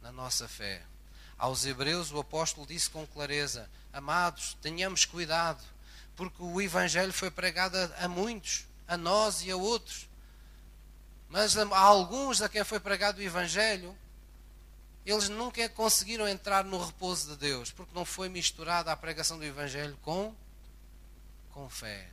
[0.00, 0.82] na nossa fé.
[1.36, 5.64] Aos Hebreus, o apóstolo disse com clareza: Amados, tenhamos cuidado,
[6.14, 10.08] porque o Evangelho foi pregado a, a muitos, a nós e a outros.
[11.28, 13.96] Mas a, a alguns a quem foi pregado o Evangelho,
[15.04, 19.44] eles nunca conseguiram entrar no repouso de Deus, porque não foi misturada a pregação do
[19.44, 20.34] Evangelho com,
[21.52, 22.08] com fé.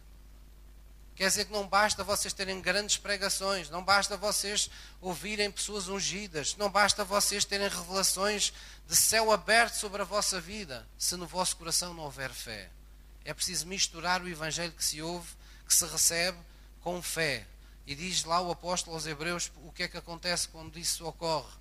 [1.15, 6.55] Quer dizer que não basta vocês terem grandes pregações, não basta vocês ouvirem pessoas ungidas,
[6.55, 8.51] não basta vocês terem revelações
[8.87, 12.69] de céu aberto sobre a vossa vida, se no vosso coração não houver fé.
[13.23, 15.29] É preciso misturar o evangelho que se ouve,
[15.67, 16.39] que se recebe,
[16.81, 17.45] com fé.
[17.85, 21.60] E diz lá o apóstolo aos Hebreus o que é que acontece quando isso ocorre.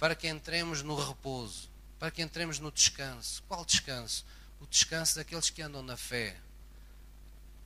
[0.00, 3.40] Para que entremos no repouso, para que entremos no descanso.
[3.46, 4.26] Qual descanso?
[4.60, 6.36] O descanso daqueles que andam na fé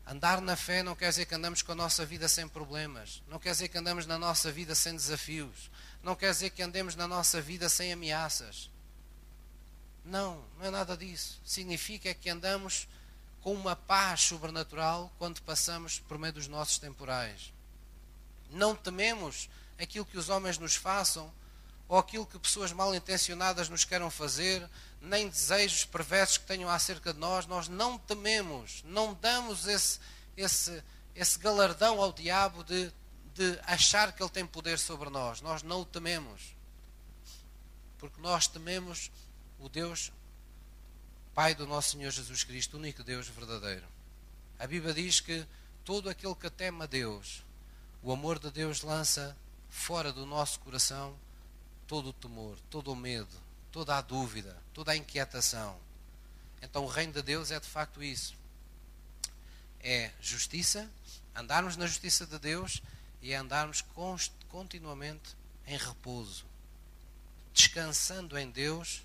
[0.06, 3.38] Andar na fé não quer dizer que andamos com a nossa vida sem problemas, não
[3.38, 5.70] quer dizer que andamos na nossa vida sem desafios,
[6.02, 8.70] não quer dizer que andemos na nossa vida sem ameaças.
[10.04, 11.40] Não, não é nada disso.
[11.42, 12.86] Significa que andamos
[13.40, 17.54] com uma paz sobrenatural quando passamos por meio dos nossos temporais.
[18.50, 21.32] Não tememos aquilo que os homens nos façam
[21.88, 24.68] ou aquilo que pessoas mal intencionadas nos queiram fazer,
[25.00, 30.00] nem desejos perversos que tenham acerca de nós, nós não tememos, não damos esse,
[30.36, 30.82] esse,
[31.14, 32.90] esse galardão ao diabo de,
[33.34, 35.40] de achar que ele tem poder sobre nós.
[35.40, 36.54] Nós não o tememos.
[37.98, 39.10] Porque nós tememos
[39.58, 40.10] o Deus,
[41.34, 43.86] Pai do nosso Senhor Jesus Cristo, o único Deus verdadeiro.
[44.58, 45.46] A Bíblia diz que
[45.84, 47.42] todo aquele que teme a Deus,
[48.02, 49.36] o amor de Deus lança
[49.68, 51.16] fora do nosso coração
[51.86, 53.36] todo o temor, todo o medo,
[53.70, 55.78] toda a dúvida, toda a inquietação.
[56.62, 58.34] Então o reino de Deus é de facto isso.
[59.80, 60.90] É justiça,
[61.34, 62.82] andarmos na justiça de Deus
[63.20, 63.84] e é andarmos
[64.48, 66.44] continuamente em repouso,
[67.52, 69.02] descansando em Deus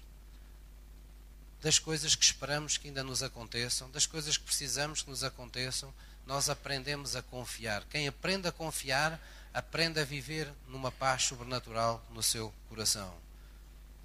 [1.62, 5.94] das coisas que esperamos que ainda nos aconteçam, das coisas que precisamos que nos aconteçam,
[6.26, 7.84] nós aprendemos a confiar.
[7.90, 9.20] Quem aprende a confiar,
[9.54, 13.14] aprende a viver numa paz sobrenatural no seu coração.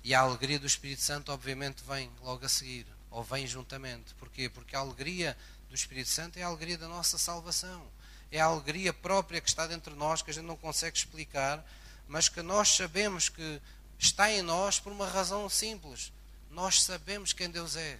[0.02, 4.14] E a alegria do Espírito Santo, obviamente, vem logo a seguir, ou vem juntamente.
[4.14, 4.48] Porquê?
[4.48, 5.36] Porque a alegria
[5.68, 7.86] do Espírito Santo é a alegria da nossa salvação.
[8.30, 11.64] É a alegria própria que está dentro de nós, que a gente não consegue explicar,
[12.08, 13.60] mas que nós sabemos que
[13.98, 16.12] está em nós por uma razão simples.
[16.50, 17.98] Nós sabemos quem Deus é.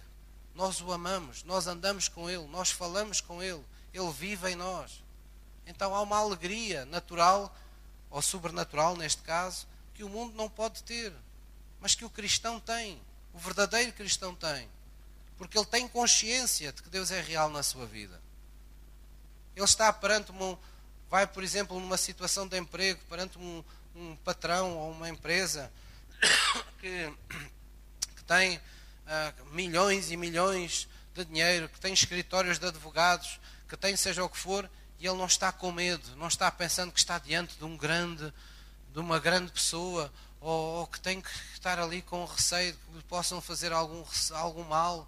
[0.53, 5.03] Nós o amamos, nós andamos com Ele, nós falamos com Ele, Ele vive em nós.
[5.65, 7.55] Então há uma alegria natural,
[8.09, 11.13] ou sobrenatural neste caso, que o mundo não pode ter
[11.85, 12.99] mas que o cristão tem,
[13.31, 14.67] o verdadeiro cristão tem,
[15.37, 18.19] porque ele tem consciência de que Deus é real na sua vida.
[19.55, 20.57] Ele está perante um,
[21.11, 23.63] vai, por exemplo, numa situação de emprego, perante um,
[23.95, 25.71] um patrão ou uma empresa
[26.81, 27.13] que,
[28.15, 33.95] que tem uh, milhões e milhões de dinheiro, que tem escritórios de advogados, que tem
[33.95, 34.67] seja o que for,
[34.99, 38.33] e ele não está com medo, não está pensando que está diante de um grande,
[38.93, 42.97] de uma grande pessoa ou, ou que tem que estar ali com receio de que
[42.97, 45.07] lhe possam fazer algum, algum mal.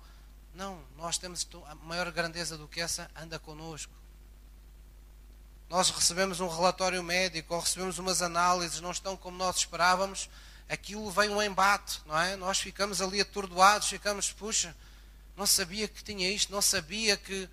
[0.53, 3.93] Não, nós temos a maior grandeza do que essa, anda connosco.
[5.69, 10.29] Nós recebemos um relatório médico ou recebemos umas análises, não estão como nós esperávamos,
[10.67, 12.35] aquilo vem um embate, não é?
[12.35, 14.75] Nós ficamos ali atordoados, ficamos, puxa,
[15.35, 17.49] não sabia que tinha isto, não sabia que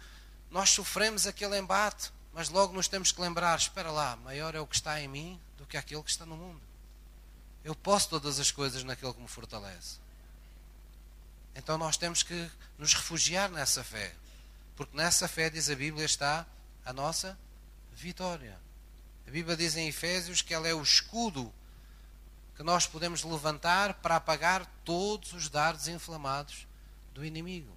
[0.50, 4.66] nós sofremos aquele embate, mas logo nos temos que lembrar: espera lá, maior é o
[4.66, 6.60] que está em mim do que aquele que está no mundo.
[7.64, 9.98] Eu posso todas as coisas naquele que me fortalece.
[11.54, 14.12] Então nós temos que nos refugiar nessa fé.
[14.76, 16.44] Porque nessa fé, diz a Bíblia, está
[16.84, 17.38] a nossa
[17.94, 18.58] vitória.
[19.26, 21.52] A Bíblia diz em Efésios que ela é o escudo
[22.56, 26.66] que nós podemos levantar para apagar todos os dardos inflamados
[27.12, 27.74] do inimigo.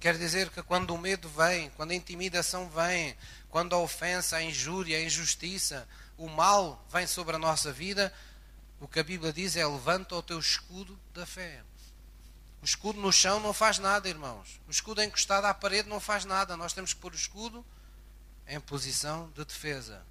[0.00, 3.16] Quer dizer que quando o medo vem, quando a intimidação vem,
[3.50, 8.12] quando a ofensa, a injúria, a injustiça, o mal vem sobre a nossa vida,
[8.80, 11.62] o que a Bíblia diz é: levanta o teu escudo da fé.
[12.62, 14.60] O escudo no chão não faz nada, irmãos.
[14.66, 16.56] O escudo encostado à parede não faz nada.
[16.56, 17.64] Nós temos que pôr o escudo
[18.46, 20.04] em posição de defesa.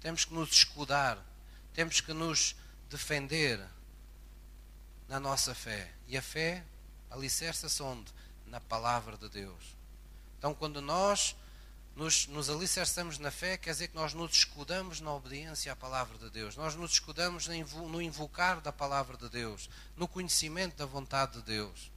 [0.00, 1.18] Temos que nos escudar.
[1.72, 2.54] Temos que nos
[2.88, 3.60] defender
[5.08, 5.92] na nossa fé.
[6.06, 6.64] E a fé
[7.10, 8.12] alicerça-se onde?
[8.54, 9.76] Na palavra de Deus.
[10.38, 11.34] Então, quando nós
[11.96, 16.16] nos, nos alicerçamos na fé, quer dizer que nós nos escudamos na obediência à palavra
[16.18, 21.32] de Deus, nós nos escudamos no invocar da palavra de Deus, no conhecimento da vontade
[21.32, 21.90] de Deus.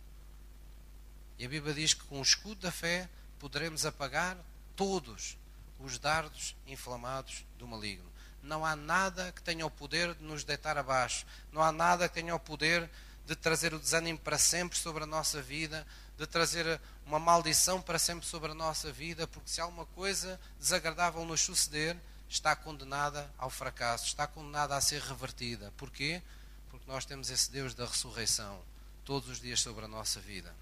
[1.37, 4.35] E a Bíblia diz que com o escudo da fé poderemos apagar
[4.75, 5.37] todos
[5.79, 8.11] os dardos inflamados do maligno.
[8.41, 12.15] Não há nada que tenha o poder de nos deitar abaixo, não há nada que
[12.15, 12.89] tenha o poder
[13.27, 15.85] de trazer o desânimo para sempre sobre a nossa vida,
[16.17, 21.23] de trazer uma maldição para sempre sobre a nossa vida, porque se alguma coisa desagradável
[21.23, 21.95] nos suceder,
[22.27, 25.71] está condenada ao fracasso, está condenada a ser revertida.
[25.77, 26.21] Porquê?
[26.69, 28.61] Porque nós temos esse Deus da ressurreição
[29.05, 30.53] todos os dias sobre a nossa vida.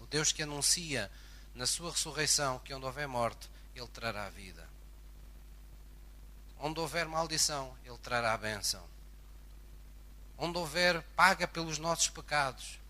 [0.00, 1.10] O Deus que anuncia
[1.54, 4.68] na sua ressurreição que onde houver morte, Ele trará vida.
[6.58, 8.82] Onde houver maldição, Ele trará a bênção.
[10.36, 12.80] Onde houver paga pelos nossos pecados,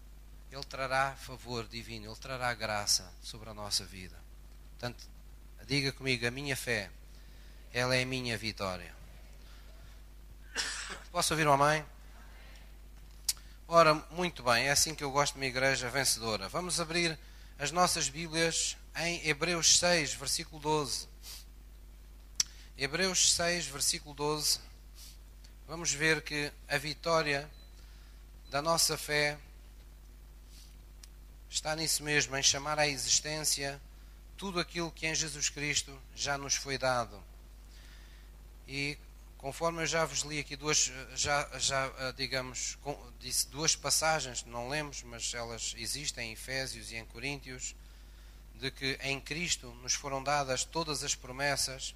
[0.53, 4.15] ele trará favor divino, Ele trará graça sobre a nossa vida.
[4.73, 5.03] Portanto,
[5.67, 6.91] diga comigo: a minha fé,
[7.73, 8.95] ela é a minha vitória.
[11.11, 11.83] Posso ouvir uma mãe?
[13.67, 16.51] Ora, muito bem, é assim que eu gosto de uma igreja vencedora.
[16.51, 17.19] Vamos abrir
[17.59, 21.09] as nossas Bíblias em Hebreus 6, versículo 12.
[22.77, 24.61] Hebreus 6, versículo 12.
[25.67, 27.51] Vamos ver que a vitória
[28.51, 29.39] da nossa fé
[31.53, 33.81] está nisso mesmo, em chamar à existência
[34.39, 37.23] tudo aquilo que em Jesus Cristo já nos foi dado.
[38.67, 38.97] E
[39.37, 42.79] conforme eu já vos li aqui duas, já, já eh, digamos,
[43.21, 47.77] disse duas passagens, não lemos, mas elas existem em Efésios e em Coríntios,
[48.55, 51.95] de que em Cristo nos foram dadas todas as promessas.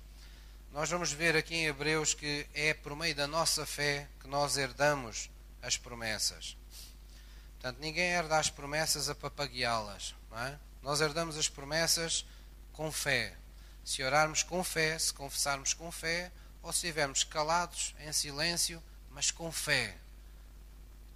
[0.71, 4.59] Nós vamos ver aqui em Hebreus que é por meio da nossa fé que nós
[4.59, 5.31] herdamos
[5.63, 6.57] as promessas.
[7.67, 10.15] Portanto, ninguém herda as promessas a papagueá-las.
[10.37, 10.57] É?
[10.85, 12.25] Nós herdamos as promessas
[12.73, 13.37] com fé.
[13.85, 16.31] Se orarmos com fé, se confessarmos com fé,
[16.63, 19.97] ou se estivermos calados, em silêncio, mas com fé.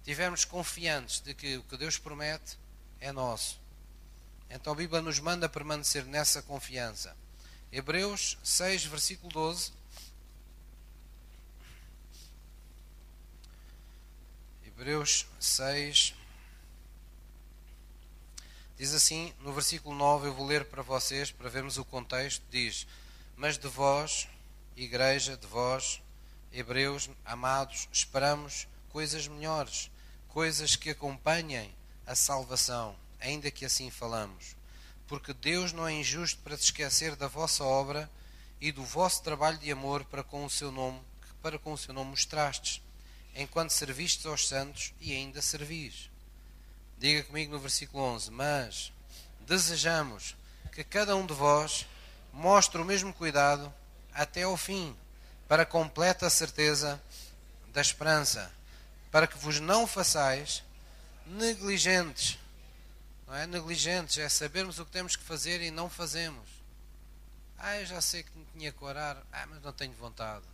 [0.03, 2.59] Tivermos confiantes de que o que Deus promete
[2.99, 3.57] é nosso.
[4.49, 7.15] Então a Bíblia nos manda permanecer nessa confiança.
[7.71, 9.71] Hebreus 6, versículo 12.
[14.65, 16.15] Hebreus 6,
[18.81, 22.87] Diz assim, no versículo 9, eu vou ler para vocês, para vermos o contexto, diz,
[23.35, 24.27] Mas de vós,
[24.75, 26.01] igreja, de vós,
[26.51, 29.91] hebreus, amados, esperamos coisas melhores,
[30.29, 31.71] coisas que acompanhem
[32.07, 34.55] a salvação, ainda que assim falamos.
[35.05, 38.09] Porque Deus não é injusto para se esquecer da vossa obra
[38.59, 41.77] e do vosso trabalho de amor para com o seu nome, que para com o
[41.77, 42.81] seu nome mostrastes,
[43.35, 46.10] enquanto servistes aos santos e ainda servis.
[47.01, 48.93] Diga comigo no versículo 11: Mas
[49.39, 50.37] desejamos
[50.71, 51.87] que cada um de vós
[52.31, 53.73] mostre o mesmo cuidado
[54.13, 54.95] até ao fim,
[55.47, 57.01] para completa certeza
[57.69, 58.51] da esperança,
[59.09, 60.63] para que vos não façais
[61.25, 62.37] negligentes.
[63.25, 66.47] Não é negligentes, é sabermos o que temos que fazer e não fazemos.
[67.57, 70.45] Ah, eu já sei que tinha que orar, ah, mas não tenho vontade.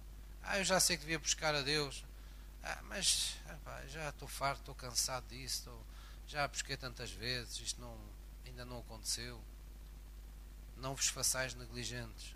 [0.41, 2.05] Ah, eu já sei que devia buscar a Deus,
[2.63, 5.96] ah, mas ah, já estou farto, estou cansado disso, estou
[6.27, 7.97] já busquei tantas vezes, isto não,
[8.45, 9.41] ainda não aconteceu.
[10.75, 12.35] Não vos façais negligentes.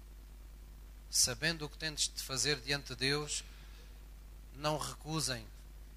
[1.10, 3.44] Sabendo o que tendes de fazer diante de Deus,
[4.56, 5.46] não recusem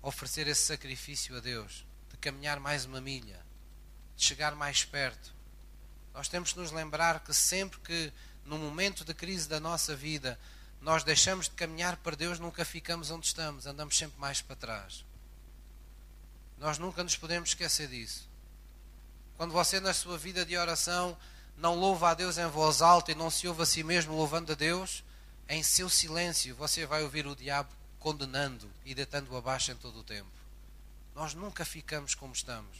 [0.02, 3.40] oferecer esse sacrifício a Deus, de caminhar mais uma milha,
[4.16, 5.32] de chegar mais perto.
[6.12, 8.12] Nós temos de nos lembrar que sempre que,
[8.44, 10.38] no momento de crise da nossa vida,
[10.80, 15.04] nós deixamos de caminhar para Deus, nunca ficamos onde estamos, andamos sempre mais para trás.
[16.58, 18.28] Nós nunca nos podemos esquecer disso.
[19.36, 21.16] Quando você, na sua vida de oração,
[21.56, 24.52] não louva a Deus em voz alta e não se ouve a si mesmo louvando
[24.52, 25.04] a Deus,
[25.48, 30.04] em seu silêncio você vai ouvir o diabo condenando e deitando-o abaixo em todo o
[30.04, 30.30] tempo.
[31.14, 32.76] Nós nunca ficamos como estamos.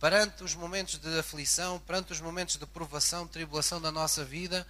[0.00, 4.66] Perante os momentos de aflição, perante os momentos de provação, tribulação da nossa vida,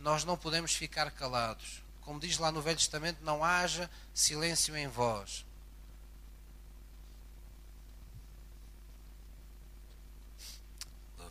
[0.00, 1.82] nós não podemos ficar calados.
[2.00, 5.44] Como diz lá no Velho Testamento, não haja silêncio em vós.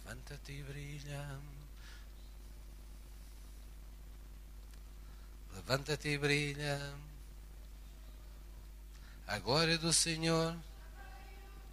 [0.07, 1.39] Levanta-te e brilha.
[5.53, 6.95] Levanta-te e brilha.
[9.27, 10.55] A glória do Senhor,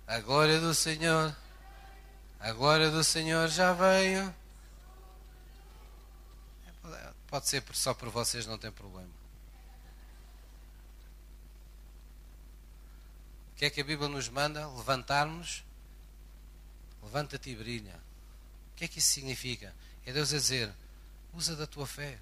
[0.09, 1.37] a glória do Senhor,
[2.41, 4.35] a glória do Senhor já veio.
[7.29, 9.11] Pode ser só por vocês, não tem problema.
[13.53, 14.67] O que é que a Bíblia nos manda?
[14.67, 15.65] Levantarmos.
[17.01, 18.04] Levanta-te e brilha.
[18.75, 19.73] O que é que isso significa?
[20.05, 20.73] É Deus a dizer:
[21.33, 22.19] usa da tua fé.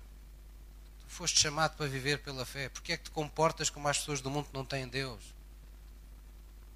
[1.01, 2.69] Tu foste chamado para viver pela fé.
[2.69, 5.23] Porquê é que te comportas como as pessoas do mundo que não têm Deus?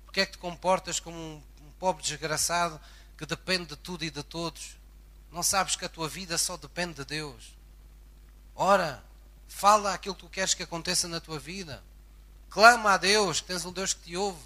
[0.06, 2.80] Porquê é que te comportas como um, um pobre desgraçado
[3.18, 4.76] que depende de tudo e de todos?
[5.30, 7.54] Não sabes que a tua vida só depende de Deus.
[8.54, 9.04] Ora,
[9.46, 11.84] fala aquilo que tu queres que aconteça na tua vida.
[12.48, 14.42] Clama a Deus, que tens um Deus que te ouve.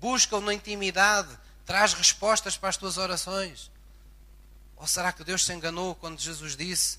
[0.00, 3.70] Busca-o na intimidade Traz respostas para as tuas orações.
[4.76, 6.98] Ou será que Deus se enganou quando Jesus disse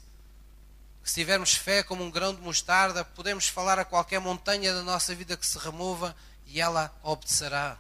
[1.02, 4.84] que se tivermos fé como um grão de mostarda, podemos falar a qualquer montanha da
[4.84, 6.16] nossa vida que se remova
[6.46, 7.78] e ela obedecerá?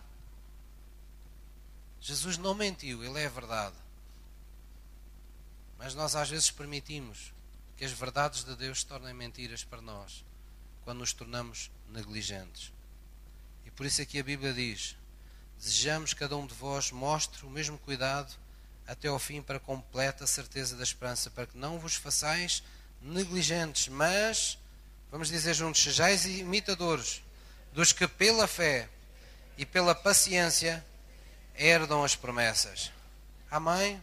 [2.00, 3.76] Jesus não mentiu, ele é a verdade.
[5.78, 7.34] Mas nós às vezes permitimos
[7.76, 10.26] que as verdades de Deus se tornem mentiras para nós
[10.84, 12.72] quando nos tornamos negligentes.
[13.66, 14.97] E por isso aqui a Bíblia diz:
[15.60, 18.34] Desejamos que cada um de vós mostre o mesmo cuidado
[18.86, 22.64] até ao fim para completa a certeza da esperança, para que não vos façais
[23.02, 24.58] negligentes, mas,
[25.12, 27.22] vamos dizer juntos, sejais imitadores
[27.74, 28.88] dos que pela fé
[29.58, 30.86] e pela paciência
[31.56, 32.92] herdam as promessas.
[33.52, 34.02] Amém?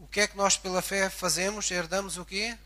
[0.00, 1.70] o que é que nós pela fé fazemos?
[1.70, 2.56] Herdamos o quê?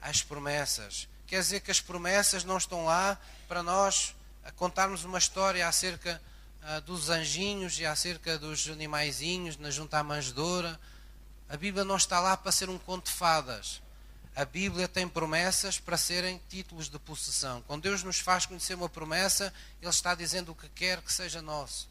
[0.00, 1.08] As promessas.
[1.26, 3.18] Quer dizer que as promessas não estão lá
[3.48, 4.14] para nós
[4.56, 6.20] contarmos uma história acerca
[6.62, 10.78] uh, dos anjinhos e acerca dos animaizinhos na junta à manjedoura.
[11.48, 13.82] A Bíblia não está lá para ser um conto de fadas.
[14.34, 17.62] A Bíblia tem promessas para serem títulos de possessão.
[17.66, 21.42] Quando Deus nos faz conhecer uma promessa, Ele está dizendo o que quer que seja
[21.42, 21.88] nosso.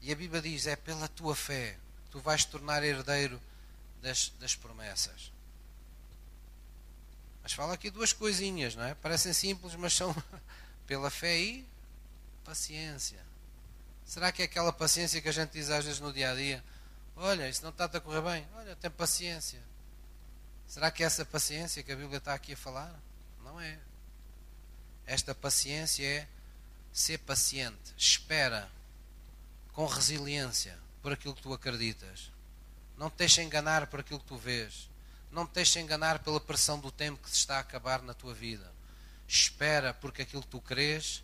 [0.00, 1.76] E a Bíblia diz: é pela tua fé
[2.10, 3.40] tu vais tornar herdeiro
[4.02, 5.32] das, das promessas.
[7.42, 8.94] Mas fala aqui duas coisinhas, não é?
[8.94, 10.14] Parecem simples, mas são
[10.86, 11.66] pela fé e
[12.48, 13.22] paciência.
[14.06, 16.64] Será que é aquela paciência que a gente diz às vezes no dia a dia?
[17.14, 18.48] Olha, isso não está a correr bem.
[18.54, 19.62] Olha, tem paciência.
[20.66, 22.98] Será que é essa paciência que a Bíblia está aqui a falar?
[23.44, 23.78] Não é.
[25.04, 26.26] Esta paciência é
[26.90, 28.70] ser paciente, espera,
[29.74, 32.32] com resiliência por aquilo que tu acreditas.
[32.96, 34.88] Não te deixes enganar por aquilo que tu vês.
[35.30, 38.32] Não te deixes enganar pela pressão do tempo que se está a acabar na tua
[38.32, 38.72] vida.
[39.26, 41.22] Espera, porque aquilo que tu crês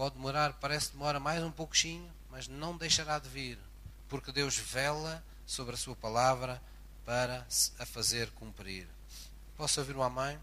[0.00, 3.58] pode demorar, parece que demora mais um pouquinho, mas não deixará de vir,
[4.08, 6.58] porque Deus vela sobre a sua palavra
[7.04, 7.46] para
[7.78, 8.88] a fazer cumprir.
[9.58, 10.38] Posso ouvir um amém?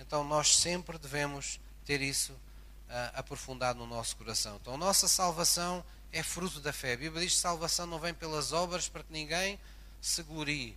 [0.00, 4.56] Então nós sempre devemos ter isso uh, aprofundado no nosso coração.
[4.56, 6.94] Então nossa salvação é fruto da fé.
[6.94, 9.60] A Bíblia diz que salvação não vem pelas obras para que ninguém
[10.00, 10.74] se glorie,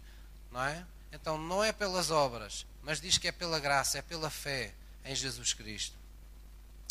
[0.52, 0.86] não é?
[1.14, 4.74] Então não é pelas obras, mas diz que é pela graça, é pela fé
[5.06, 5.96] em Jesus Cristo.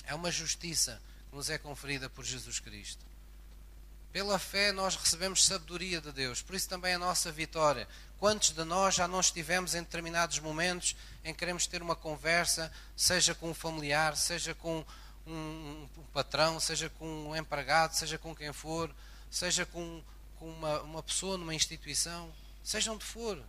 [0.07, 0.99] É uma justiça
[1.33, 3.05] nos é conferida por Jesus Cristo.
[4.13, 7.87] Pela fé nós recebemos sabedoria de Deus, por isso também a nossa vitória.
[8.19, 12.73] Quantos de nós já não estivemos em determinados momentos em que queremos ter uma conversa,
[12.97, 14.85] seja com um familiar, seja com
[15.27, 18.91] um, um patrão, seja com um empregado, seja com quem for,
[19.31, 20.03] seja com,
[20.37, 22.33] com uma, uma pessoa numa instituição,
[22.65, 23.41] seja onde for.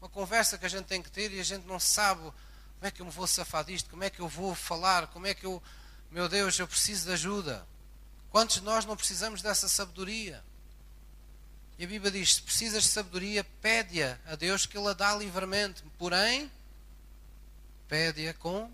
[0.00, 2.90] Uma conversa que a gente tem que ter e a gente não sabe como é
[2.90, 5.44] que eu me vou safar disto, como é que eu vou falar, como é que
[5.44, 5.62] eu,
[6.10, 7.66] meu Deus, eu preciso de ajuda.
[8.30, 10.42] Quantos de nós não precisamos dessa sabedoria?
[11.78, 15.14] E a Bíblia diz: se precisas de sabedoria, pede-a a Deus que Ele a dá
[15.14, 15.82] livremente.
[15.98, 16.50] Porém,
[17.88, 18.70] pede-a com,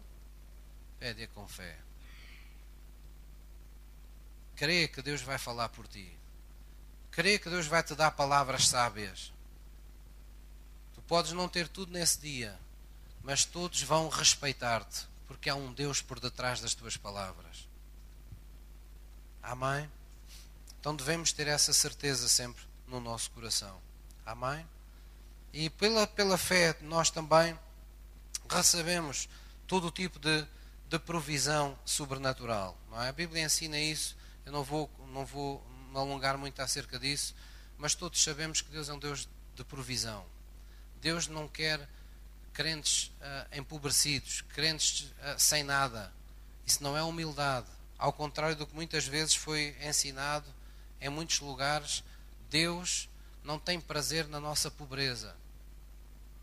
[0.98, 1.78] pede-a com fé.
[4.56, 6.16] Crê que Deus vai falar por ti.
[7.10, 9.32] Crê que Deus vai te dar palavras sábias.
[10.94, 12.58] Tu podes não ter tudo nesse dia,
[13.22, 17.68] mas todos vão respeitar-te, porque há um Deus por detrás das tuas palavras.
[19.42, 19.90] Amém?
[20.80, 23.80] Então devemos ter essa certeza sempre no nosso coração.
[24.24, 24.66] Amém?
[25.52, 27.58] E pela, pela fé nós também
[28.48, 29.28] recebemos
[29.66, 30.46] todo o tipo de,
[30.88, 32.76] de provisão sobrenatural.
[32.92, 33.08] É?
[33.08, 34.16] A Bíblia ensina isso
[34.46, 35.60] eu não vou, não vou
[35.90, 37.34] me alongar muito acerca disso,
[37.76, 40.24] mas todos sabemos que Deus é um Deus de provisão.
[41.00, 41.86] Deus não quer
[42.56, 46.10] crentes uh, empobrecidos, crentes uh, sem nada.
[46.64, 47.66] Isso não é humildade.
[47.98, 50.48] Ao contrário do que muitas vezes foi ensinado
[50.98, 52.02] em muitos lugares,
[52.48, 53.10] Deus
[53.44, 55.36] não tem prazer na nossa pobreza.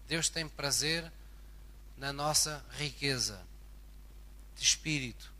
[0.08, 1.12] Deus tem prazer
[1.98, 3.42] na nossa riqueza
[4.56, 5.34] de espírito.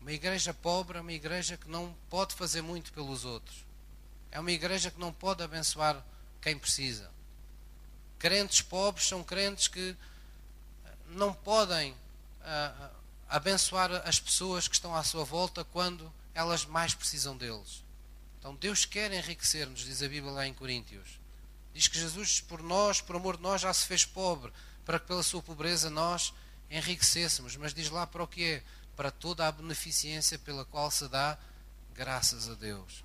[0.00, 3.66] Uma igreja pobre é uma igreja que não pode fazer muito pelos outros.
[4.30, 6.02] É uma igreja que não pode abençoar
[6.40, 7.13] quem precisa.
[8.24, 9.94] Crentes pobres são crentes que
[11.08, 12.90] não podem uh,
[13.28, 17.84] abençoar as pessoas que estão à sua volta quando elas mais precisam deles.
[18.38, 21.20] Então Deus quer enriquecer-nos, diz a Bíblia lá em Coríntios.
[21.74, 24.50] Diz que Jesus, por nós, por amor de nós, já se fez pobre,
[24.86, 26.32] para que pela sua pobreza nós
[26.70, 27.54] enriquecêssemos.
[27.56, 28.62] Mas diz lá para o que é?
[28.96, 31.36] para toda a beneficência pela qual se dá
[31.94, 33.04] graças a Deus.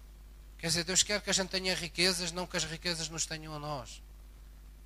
[0.57, 3.53] Quer dizer, Deus quer que a gente tenha riquezas, não que as riquezas nos tenham
[3.53, 4.01] a nós.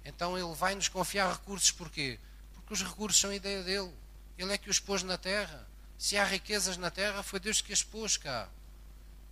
[0.06, 2.20] Então Ele vai nos confiar recursos, porquê?
[2.54, 3.94] Porque os recursos são ideia dele.
[4.38, 5.68] Ele é que os pôs na terra.
[5.98, 8.50] Se há riquezas na terra, foi Deus que as pôs cá.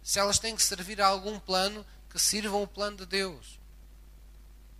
[0.03, 3.59] Se elas têm que servir a algum plano, que sirvam o plano de Deus.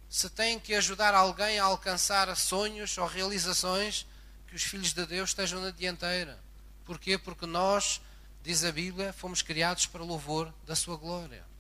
[0.10, 4.06] Se têm que ajudar alguém a alcançar sonhos ou realizações,
[4.48, 6.38] que os filhos de Deus estejam na dianteira.
[6.86, 7.18] Porquê?
[7.18, 8.02] Porque nós,
[8.44, 11.51] diz a Bíblia, fomos criados para louvor da sua glória.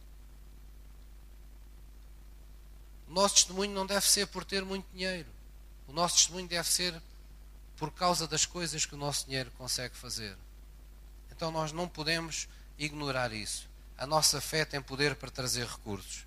[3.12, 5.28] O nosso testemunho não deve ser por ter muito dinheiro.
[5.86, 7.01] O nosso testemunho deve ser
[7.76, 10.38] por causa das coisas que o nosso dinheiro consegue fazer.
[11.30, 12.47] Então nós não podemos
[12.80, 13.68] ignorar isso.
[13.97, 16.26] A nossa fé tem poder para trazer recursos.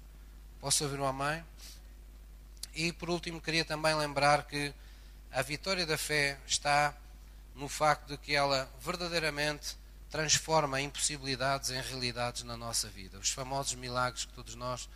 [0.61, 1.43] Posso ouvir uma mãe?
[2.75, 4.75] E por último, queria também lembrar que
[5.33, 6.95] a vitória da fé está
[7.55, 9.75] no facto de que ela verdadeiramente
[10.11, 13.19] transforma impossibilidades em realidades na nossa vida.
[13.19, 14.87] Os famosos milagres que todos nós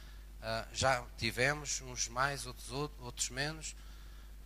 [0.41, 2.71] uh, já tivemos, uns mais, outros,
[3.01, 3.77] outros menos,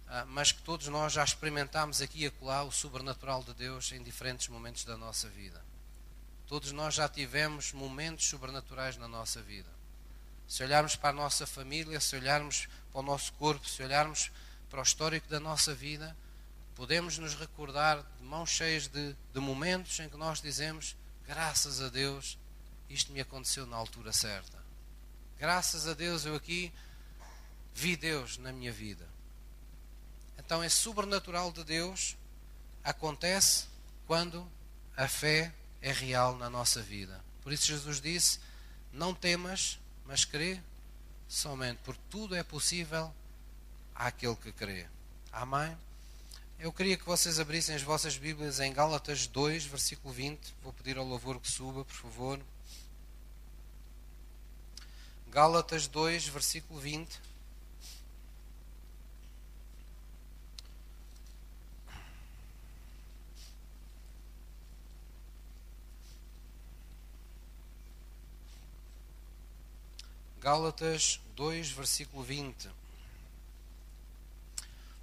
[0.07, 4.03] uh, mas que todos nós já experimentámos aqui e acolá o sobrenatural de Deus em
[4.03, 5.63] diferentes momentos da nossa vida.
[6.47, 9.71] Todos nós já tivemos momentos sobrenaturais na nossa vida.
[10.47, 14.31] Se olharmos para a nossa família, se olharmos para o nosso corpo, se olharmos
[14.69, 16.15] para o histórico da nossa vida,
[16.75, 21.89] podemos nos recordar de mãos cheias de, de momentos em que nós dizemos: graças a
[21.89, 22.39] Deus,
[22.89, 24.62] isto me aconteceu na altura certa.
[25.43, 26.73] Graças a Deus eu aqui
[27.75, 29.05] vi Deus na minha vida.
[30.39, 32.17] Então, esse sobrenatural de Deus
[32.85, 33.65] acontece
[34.07, 34.49] quando
[34.97, 37.21] a fé é real na nossa vida.
[37.43, 38.39] Por isso, Jesus disse:
[38.93, 40.61] Não temas, mas crê
[41.27, 43.13] somente, porque tudo é possível
[43.97, 44.87] àquele que crê.
[45.33, 45.77] Amém?
[46.57, 50.55] Eu queria que vocês abrissem as vossas Bíblias em Gálatas 2, versículo 20.
[50.63, 52.41] Vou pedir ao louvor que suba, por favor.
[55.33, 57.19] Gálatas 2, versículo 20.
[70.39, 72.69] Gálatas 2, versículo 20.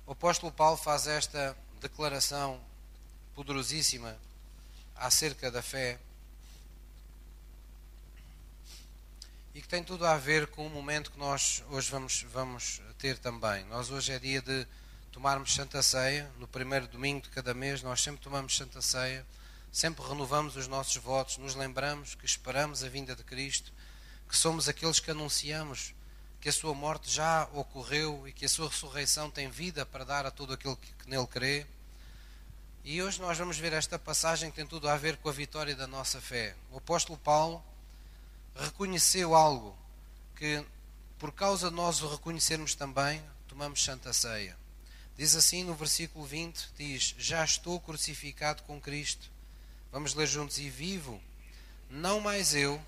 [0.05, 2.61] O apóstolo Paulo faz esta declaração
[3.33, 4.15] poderosíssima
[4.95, 5.97] acerca da fé
[9.53, 13.17] e que tem tudo a ver com o momento que nós hoje vamos, vamos ter
[13.17, 13.65] também.
[13.65, 14.67] Nós hoje é dia de
[15.11, 19.25] tomarmos Santa Ceia, no primeiro domingo de cada mês nós sempre tomamos Santa Ceia,
[19.71, 23.73] sempre renovamos os nossos votos, nos lembramos que esperamos a vinda de Cristo,
[24.27, 25.93] que somos aqueles que anunciamos
[26.39, 30.25] que a sua morte já ocorreu e que a sua ressurreição tem vida para dar
[30.25, 31.65] a todo aquele que nele crê.
[32.85, 35.75] E hoje nós vamos ver esta passagem que tem tudo a ver com a vitória
[35.75, 36.55] da nossa fé.
[36.71, 37.61] O apóstolo Paulo
[38.59, 39.75] reconheceu algo
[40.35, 40.63] que,
[41.17, 44.57] por causa de nós o reconhecermos também, tomamos Santa Ceia.
[45.17, 49.29] Diz assim no versículo 20: diz: Já estou crucificado com Cristo.
[49.91, 51.21] Vamos ler juntos: E vivo,
[51.89, 52.81] não mais eu,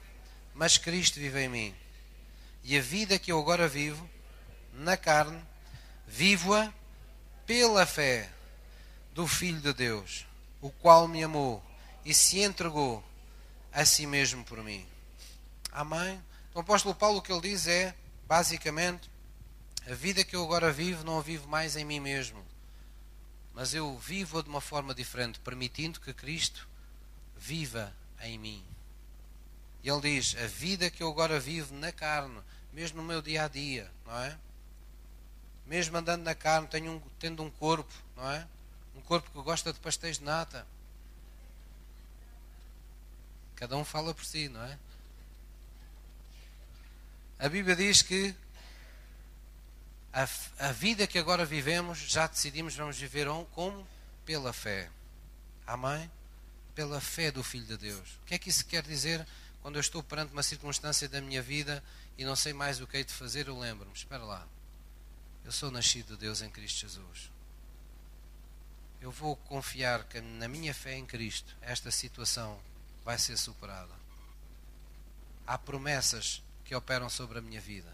[0.54, 1.76] mas Cristo vive em mim.
[2.64, 4.08] E a vida que eu agora vivo,
[4.74, 5.42] na carne,
[6.08, 6.72] vivo-a
[7.46, 8.30] pela fé
[9.14, 10.26] do Filho de Deus,
[10.62, 11.62] o qual me amou
[12.06, 13.04] e se entregou
[13.74, 14.91] a si mesmo por mim.
[15.72, 16.22] Amém?
[16.50, 17.96] Então, o apóstolo Paulo o que ele diz é,
[18.28, 19.10] basicamente,
[19.90, 22.46] a vida que eu agora vivo não a vivo mais em mim mesmo,
[23.54, 26.68] mas eu vivo-a de uma forma diferente, permitindo que Cristo
[27.38, 28.64] viva em mim.
[29.84, 32.40] E ele diz: A vida que eu agora vivo na carne,
[32.72, 34.38] mesmo no meu dia a dia, não é?
[35.66, 38.48] Mesmo andando na carne, tenho um, tendo um corpo, não é?
[38.96, 40.68] Um corpo que gosta de pastéis de nata.
[43.56, 44.78] Cada um fala por si, não é?
[47.42, 48.36] A Bíblia diz que
[50.14, 50.28] a,
[50.60, 53.88] a vida que agora vivemos, já decidimos, vamos viver como?
[54.24, 54.92] Pela fé.
[55.66, 56.10] Amém?
[56.76, 58.20] Pela fé do Filho de Deus.
[58.22, 59.26] O que é que isso quer dizer?
[59.64, 61.84] Quando eu estou perante uma circunstância da minha vida
[62.16, 64.48] e não sei mais o que hei de fazer, eu lembro-me: espera lá,
[65.44, 67.32] eu sou nascido de Deus em Cristo Jesus.
[69.02, 72.62] Eu vou confiar que na minha fé em Cristo esta situação
[73.04, 74.00] vai ser superada.
[75.48, 77.94] Há promessas que operam sobre a minha vida.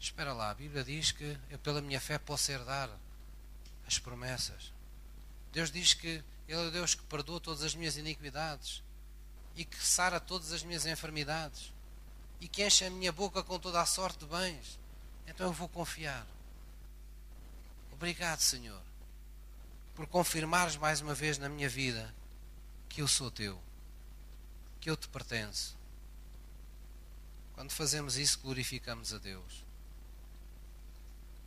[0.00, 2.88] Espera lá, a Bíblia diz que eu, pela minha fé, posso herdar
[3.86, 4.72] as promessas.
[5.52, 8.82] Deus diz que Ele é Deus que perdoa todas as minhas iniquidades
[9.54, 11.70] e que sara todas as minhas enfermidades
[12.40, 14.78] e que enche a minha boca com toda a sorte de bens.
[15.26, 16.26] Então eu vou confiar.
[17.92, 18.80] Obrigado, Senhor,
[19.94, 22.14] por confirmares mais uma vez na minha vida
[22.88, 23.60] que eu sou teu,
[24.80, 25.77] que eu te pertenço.
[27.58, 29.64] Quando fazemos isso, glorificamos a Deus.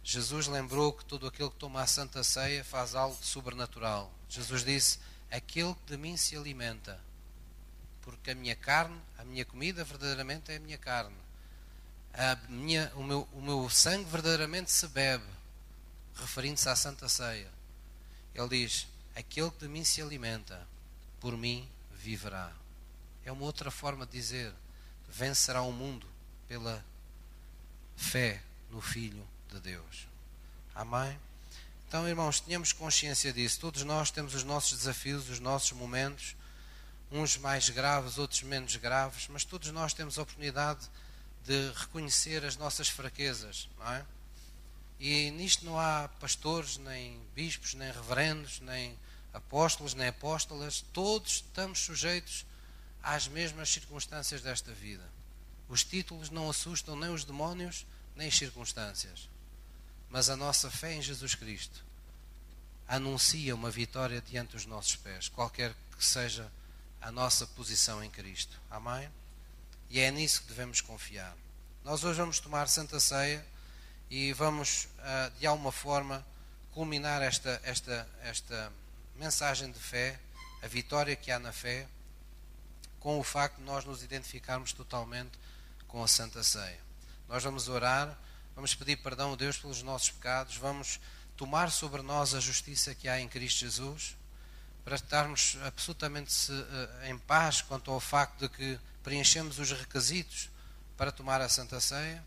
[0.04, 4.12] Jesus lembrou que todo aquele que toma a Santa Ceia faz algo sobrenatural.
[4.28, 5.00] Jesus disse:
[5.32, 7.00] Aquele que de mim se alimenta
[8.02, 11.16] porque a minha carne, a minha comida verdadeiramente é a minha carne.
[12.14, 15.24] A minha, o, meu, o meu sangue verdadeiramente se bebe,
[16.16, 17.50] referindo-se à Santa Ceia.
[18.36, 18.86] Ele diz:
[19.16, 20.68] Aquele que de mim se alimenta,
[21.22, 22.52] por mim viverá.
[23.24, 24.54] É uma outra forma de dizer:
[25.12, 26.08] vencerá o mundo
[26.48, 26.84] pela
[27.96, 30.08] fé no Filho de Deus.
[30.74, 31.20] Amém?
[31.88, 33.60] Então, irmãos, tenhamos consciência disso.
[33.60, 36.36] Todos nós temos os nossos desafios, os nossos momentos
[37.12, 40.90] uns mais graves, outros menos graves, mas todos nós temos a oportunidade
[41.44, 44.06] de reconhecer as nossas fraquezas, não é?
[44.98, 48.98] E nisto não há pastores, nem bispos, nem reverendos, nem
[49.34, 52.46] apóstolos, nem apóstolas, todos estamos sujeitos
[53.04, 55.04] às mesmas circunstâncias desta vida.
[55.68, 57.86] Os títulos não assustam nem os demónios,
[58.16, 59.30] nem as circunstâncias.
[60.10, 61.84] Mas a nossa fé em Jesus Cristo
[62.88, 66.52] anuncia uma vitória diante dos nossos pés, qualquer que seja
[67.00, 68.60] a nossa posição em Cristo.
[68.70, 69.10] Amém?
[69.90, 71.36] E é nisso que devemos confiar.
[71.84, 73.46] Nós hoje vamos tomar Santa Ceia
[74.10, 76.26] e vamos, ah, de alguma forma,
[76.74, 78.72] culminar esta, esta, esta
[79.16, 80.20] mensagem de fé,
[80.62, 81.88] a vitória que há na fé,
[83.02, 85.32] com o facto de nós nos identificarmos totalmente
[85.88, 86.80] com a Santa Ceia.
[87.28, 88.18] Nós vamos orar,
[88.56, 91.00] vamos pedir perdão a Deus pelos nossos pecados, vamos
[91.36, 94.16] tomar sobre nós a justiça que há em Cristo Jesus,
[94.86, 100.50] para estarmos absolutamente eh, em paz quanto ao facto de que preenchemos os requisitos
[100.96, 102.24] para tomar a Santa Ceia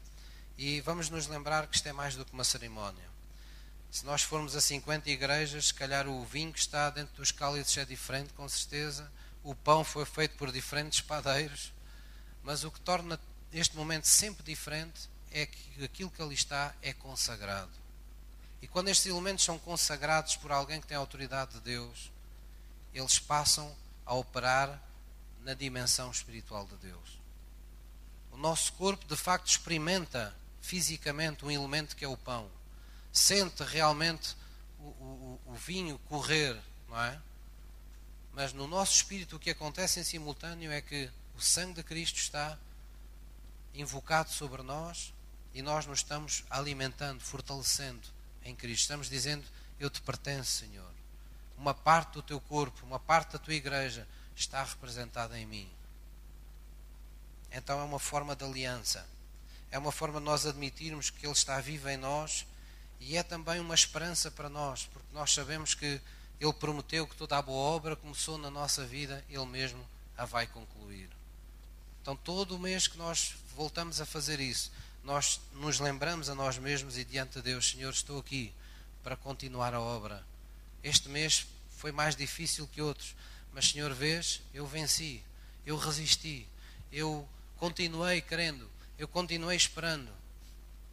[0.59, 3.15] e vamos nos lembrar que isto é mais do que uma cerimónia.
[3.91, 7.77] Se nós formos a 50 igrejas, se calhar o vinho que está dentro dos cálices
[7.77, 9.11] é diferente, com certeza.
[9.45, 11.73] O pão foi feito por diferentes padeiros.
[12.43, 13.21] Mas o que torna
[13.53, 17.71] este momento sempre diferente é que aquilo que ali está é consagrado.
[18.61, 22.11] E quando estes elementos são consagrados por alguém que tem a autoridade de Deus,
[22.93, 23.73] eles passam
[24.05, 24.83] a operar
[25.41, 27.21] na dimensão espiritual de Deus.
[28.33, 32.51] O nosso corpo, de facto, experimenta fisicamente um elemento que é o pão
[33.15, 34.37] sente realmente
[34.81, 37.19] o, o, o vinho correr, não é?
[38.35, 42.19] Mas no nosso espírito o que acontece em simultâneo é que o sangue de Cristo
[42.19, 42.59] está
[43.73, 45.13] invocado sobre nós
[45.53, 48.07] e nós nos estamos alimentando, fortalecendo
[48.45, 48.83] em Cristo.
[48.83, 49.45] Estamos dizendo:
[49.79, 50.91] Eu te pertenço, Senhor.
[51.57, 55.71] Uma parte do teu corpo, uma parte da tua igreja está representada em mim.
[57.53, 59.07] Então é uma forma de aliança.
[59.71, 62.45] É uma forma de nós admitirmos que Ele está vivo em nós
[62.99, 66.01] e é também uma esperança para nós, porque nós sabemos que
[66.41, 69.85] Ele prometeu que toda a boa obra começou na nossa vida, Ele mesmo
[70.17, 71.09] a vai concluir.
[72.03, 74.71] Então, todo o mês que nós voltamos a fazer isso,
[75.03, 78.53] nós nos lembramos a nós mesmos e diante de Deus, Senhor, estou aqui
[79.03, 80.25] para continuar a obra.
[80.83, 83.15] Este mês foi mais difícil que outros,
[83.53, 85.23] mas, Senhor, vês, eu venci,
[85.65, 86.47] eu resisti,
[86.93, 87.27] eu
[87.57, 88.69] continuei crendo,
[88.99, 90.24] eu continuei esperando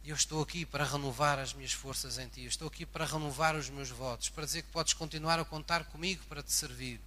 [0.04, 2.42] e eu estou aqui para renovar as minhas forças em Ti.
[2.42, 5.84] Eu estou aqui para renovar os meus votos, para dizer que podes continuar a contar
[5.84, 7.00] comigo para te servir,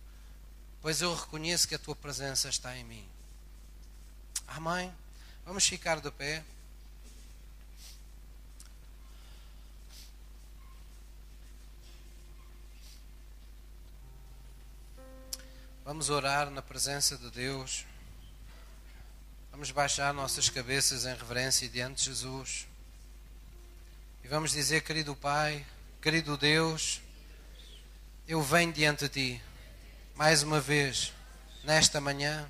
[0.81, 3.05] pois eu reconheço que a Tua presença está em mim.
[4.47, 4.93] Amém?
[5.45, 6.43] Vamos ficar de pé.
[15.83, 17.85] Vamos orar na presença de Deus.
[19.51, 22.67] Vamos baixar nossas cabeças em reverência diante de Jesus.
[24.25, 25.63] E vamos dizer, querido Pai,
[26.01, 26.99] querido Deus,
[28.27, 29.43] eu venho diante de Ti,
[30.15, 31.13] mais uma vez,
[31.63, 32.49] nesta manhã,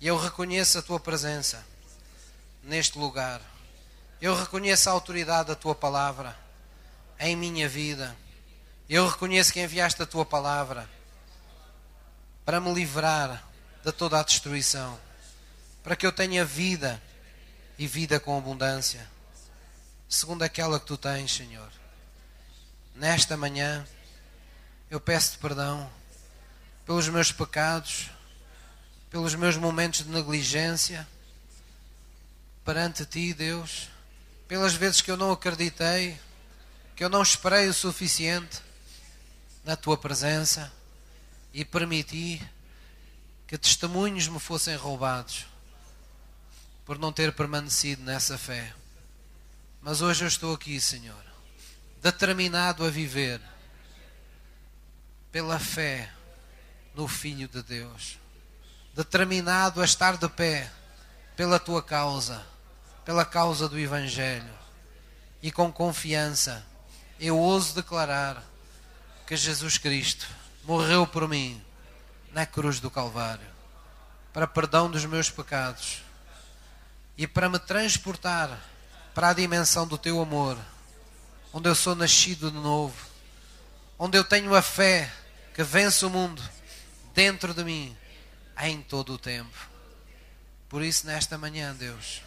[0.00, 1.62] e eu reconheço a Tua presença
[2.62, 3.42] neste lugar.
[4.22, 6.34] Eu reconheço a autoridade da Tua palavra
[7.18, 8.16] em minha vida.
[8.88, 10.88] Eu reconheço que enviaste a Tua palavra
[12.42, 13.46] para me livrar
[13.84, 14.98] de toda a destruição,
[15.82, 17.02] para que eu tenha vida
[17.78, 19.19] e vida com abundância
[20.10, 21.70] segundo aquela que tu tens, Senhor.
[22.96, 23.86] Nesta manhã,
[24.90, 25.88] eu peço-te perdão
[26.84, 28.10] pelos meus pecados,
[29.08, 31.06] pelos meus momentos de negligência
[32.64, 33.88] perante ti, Deus,
[34.48, 36.20] pelas vezes que eu não acreditei,
[36.96, 38.60] que eu não esperei o suficiente
[39.64, 40.72] na tua presença
[41.54, 42.42] e permiti
[43.46, 45.46] que testemunhos me fossem roubados
[46.84, 48.74] por não ter permanecido nessa fé.
[49.82, 51.24] Mas hoje eu estou aqui, Senhor,
[52.02, 53.40] determinado a viver
[55.32, 56.12] pela fé
[56.94, 58.18] no Filho de Deus,
[58.94, 60.70] determinado a estar de pé
[61.34, 62.44] pela tua causa,
[63.06, 64.52] pela causa do Evangelho,
[65.40, 66.62] e com confiança
[67.18, 68.44] eu ouso declarar
[69.26, 70.26] que Jesus Cristo
[70.64, 71.64] morreu por mim
[72.32, 73.48] na cruz do Calvário,
[74.30, 76.02] para perdão dos meus pecados
[77.16, 78.60] e para me transportar
[79.14, 80.56] para a dimensão do teu amor,
[81.52, 82.96] onde eu sou nascido de novo,
[83.98, 85.12] onde eu tenho a fé
[85.54, 86.42] que vence o mundo
[87.14, 87.96] dentro de mim
[88.60, 89.68] em todo o tempo.
[90.68, 92.22] Por isso, nesta manhã, Deus,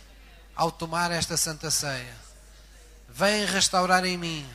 [0.56, 2.16] ao tomar esta santa ceia,
[3.08, 4.48] vem restaurar em mim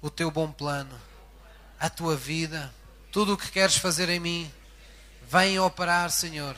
[0.00, 0.98] o teu bom plano,
[1.78, 2.72] a tua vida,
[3.10, 4.52] tudo o que queres fazer em mim.
[5.28, 6.56] Vem operar, Senhor,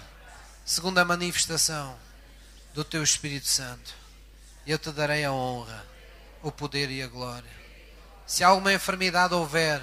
[0.64, 1.96] segundo a manifestação
[2.74, 4.01] do teu Espírito Santo
[4.66, 5.84] eu te darei a honra,
[6.42, 7.50] o poder e a glória.
[8.26, 9.82] Se alguma enfermidade houver,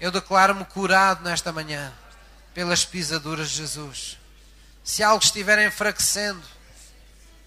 [0.00, 1.92] eu declaro-me curado nesta manhã,
[2.52, 4.18] pelas pisaduras de Jesus.
[4.82, 6.42] Se algo estiver enfraquecendo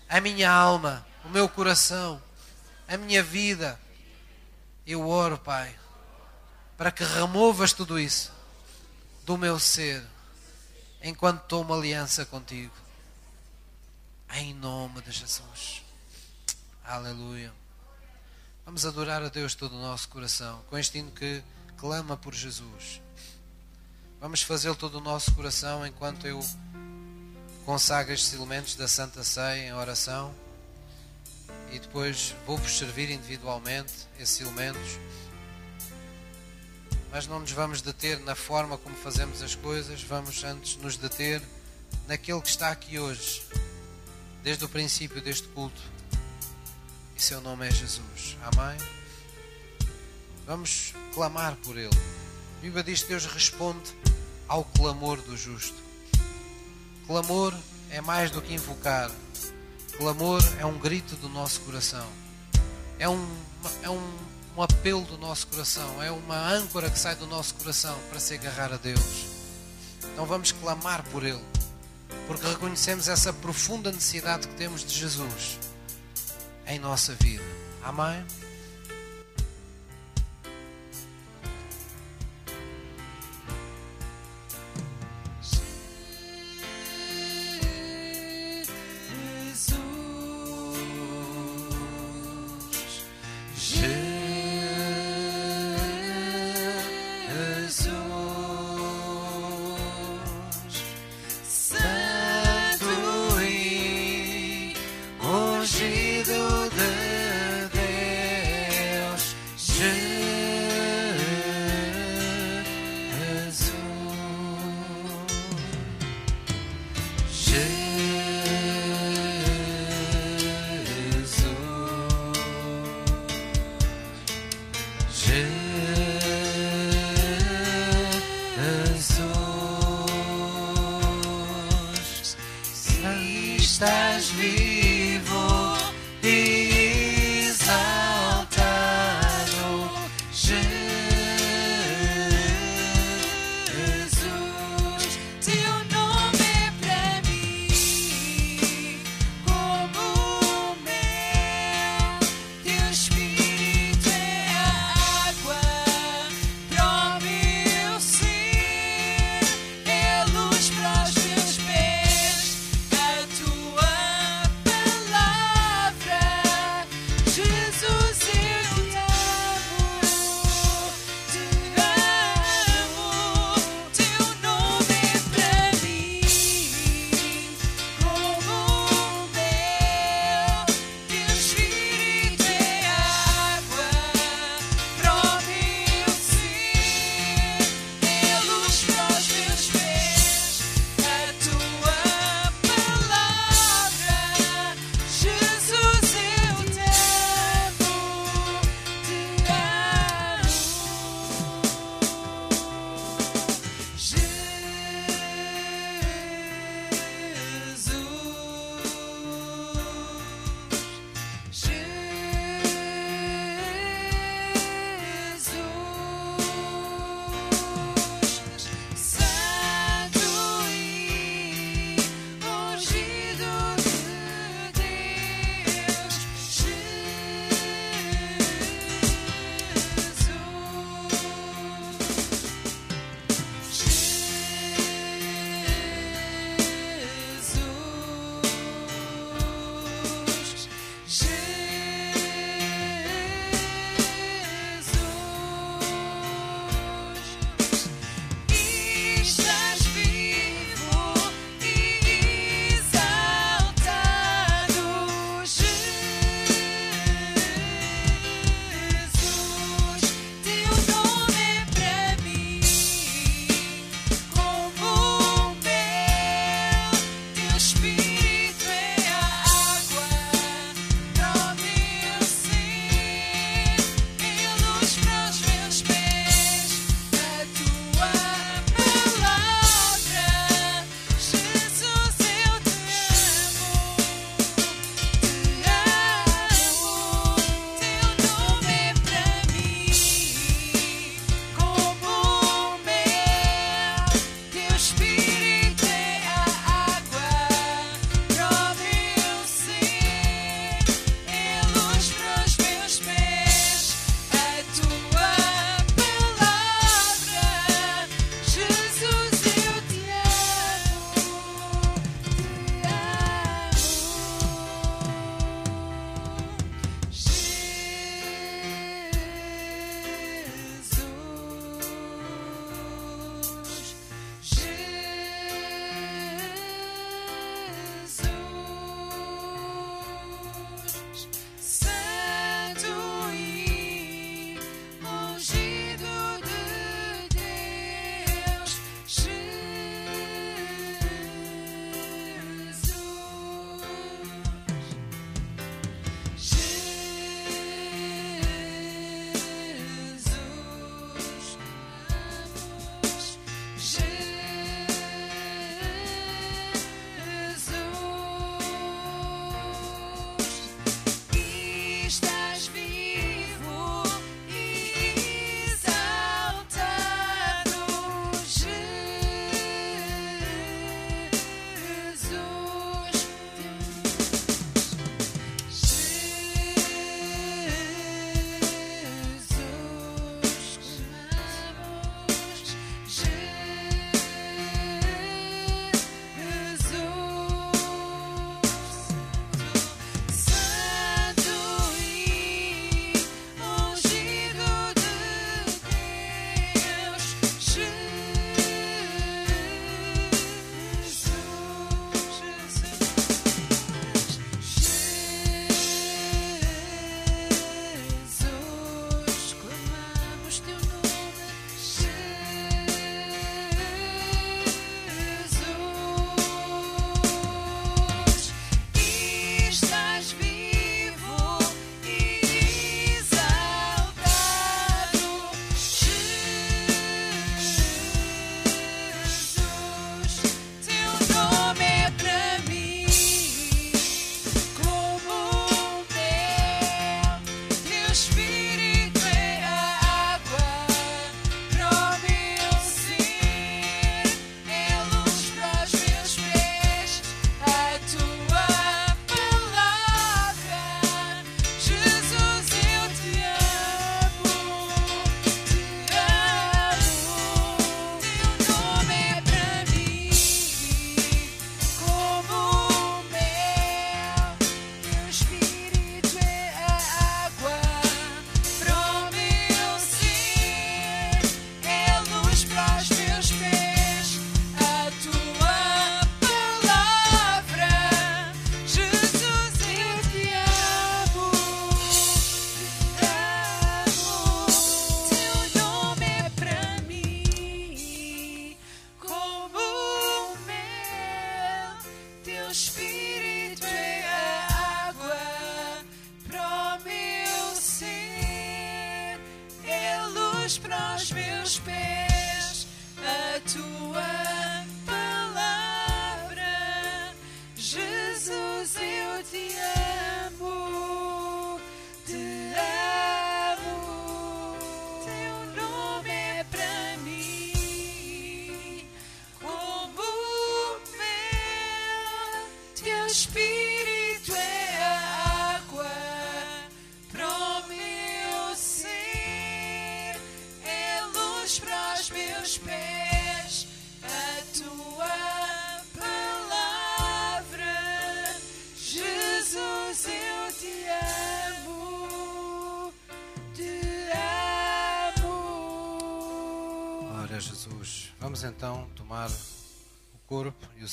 [0.07, 2.21] a minha alma, o meu coração,
[2.87, 3.79] a minha vida,
[4.85, 5.75] eu oro, Pai,
[6.77, 8.31] para que removas tudo isso
[9.25, 10.03] do meu ser
[11.01, 12.73] enquanto tomo aliança contigo.
[14.33, 15.83] Em nome de Jesus.
[16.89, 17.53] Aleluia.
[18.65, 21.43] Vamos adorar a Deus todo o nosso coração, com este hino que
[21.77, 22.99] clama por Jesus.
[24.19, 26.43] Vamos fazê-lo todo o nosso coração enquanto eu
[27.63, 30.33] consagro estes elementos da Santa Ceia em oração
[31.71, 34.97] e depois vou-vos servir individualmente esses elementos.
[37.11, 41.39] Mas não nos vamos deter na forma como fazemos as coisas, vamos antes nos deter
[42.07, 43.43] naquele que está aqui hoje,
[44.41, 45.98] desde o princípio deste culto.
[47.19, 48.37] E seu nome é Jesus.
[48.43, 48.77] Amém?
[50.47, 51.89] Vamos clamar por Ele.
[51.89, 53.93] A Bíblia diz que Deus responde
[54.47, 55.75] ao clamor do justo.
[57.05, 57.53] Clamor
[57.89, 59.11] é mais do que invocar.
[59.97, 62.07] Clamor é um grito do nosso coração.
[62.97, 63.37] É um,
[63.83, 64.17] é um,
[64.55, 66.01] um apelo do nosso coração.
[66.01, 69.25] É uma âncora que sai do nosso coração para se agarrar a Deus.
[70.13, 71.43] Então vamos clamar por Ele.
[72.27, 75.59] Porque reconhecemos essa profunda necessidade que temos de Jesus
[76.69, 77.43] em nossa vida.
[77.83, 78.23] Amém?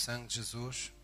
[0.07, 0.96] Sangue de Jesus.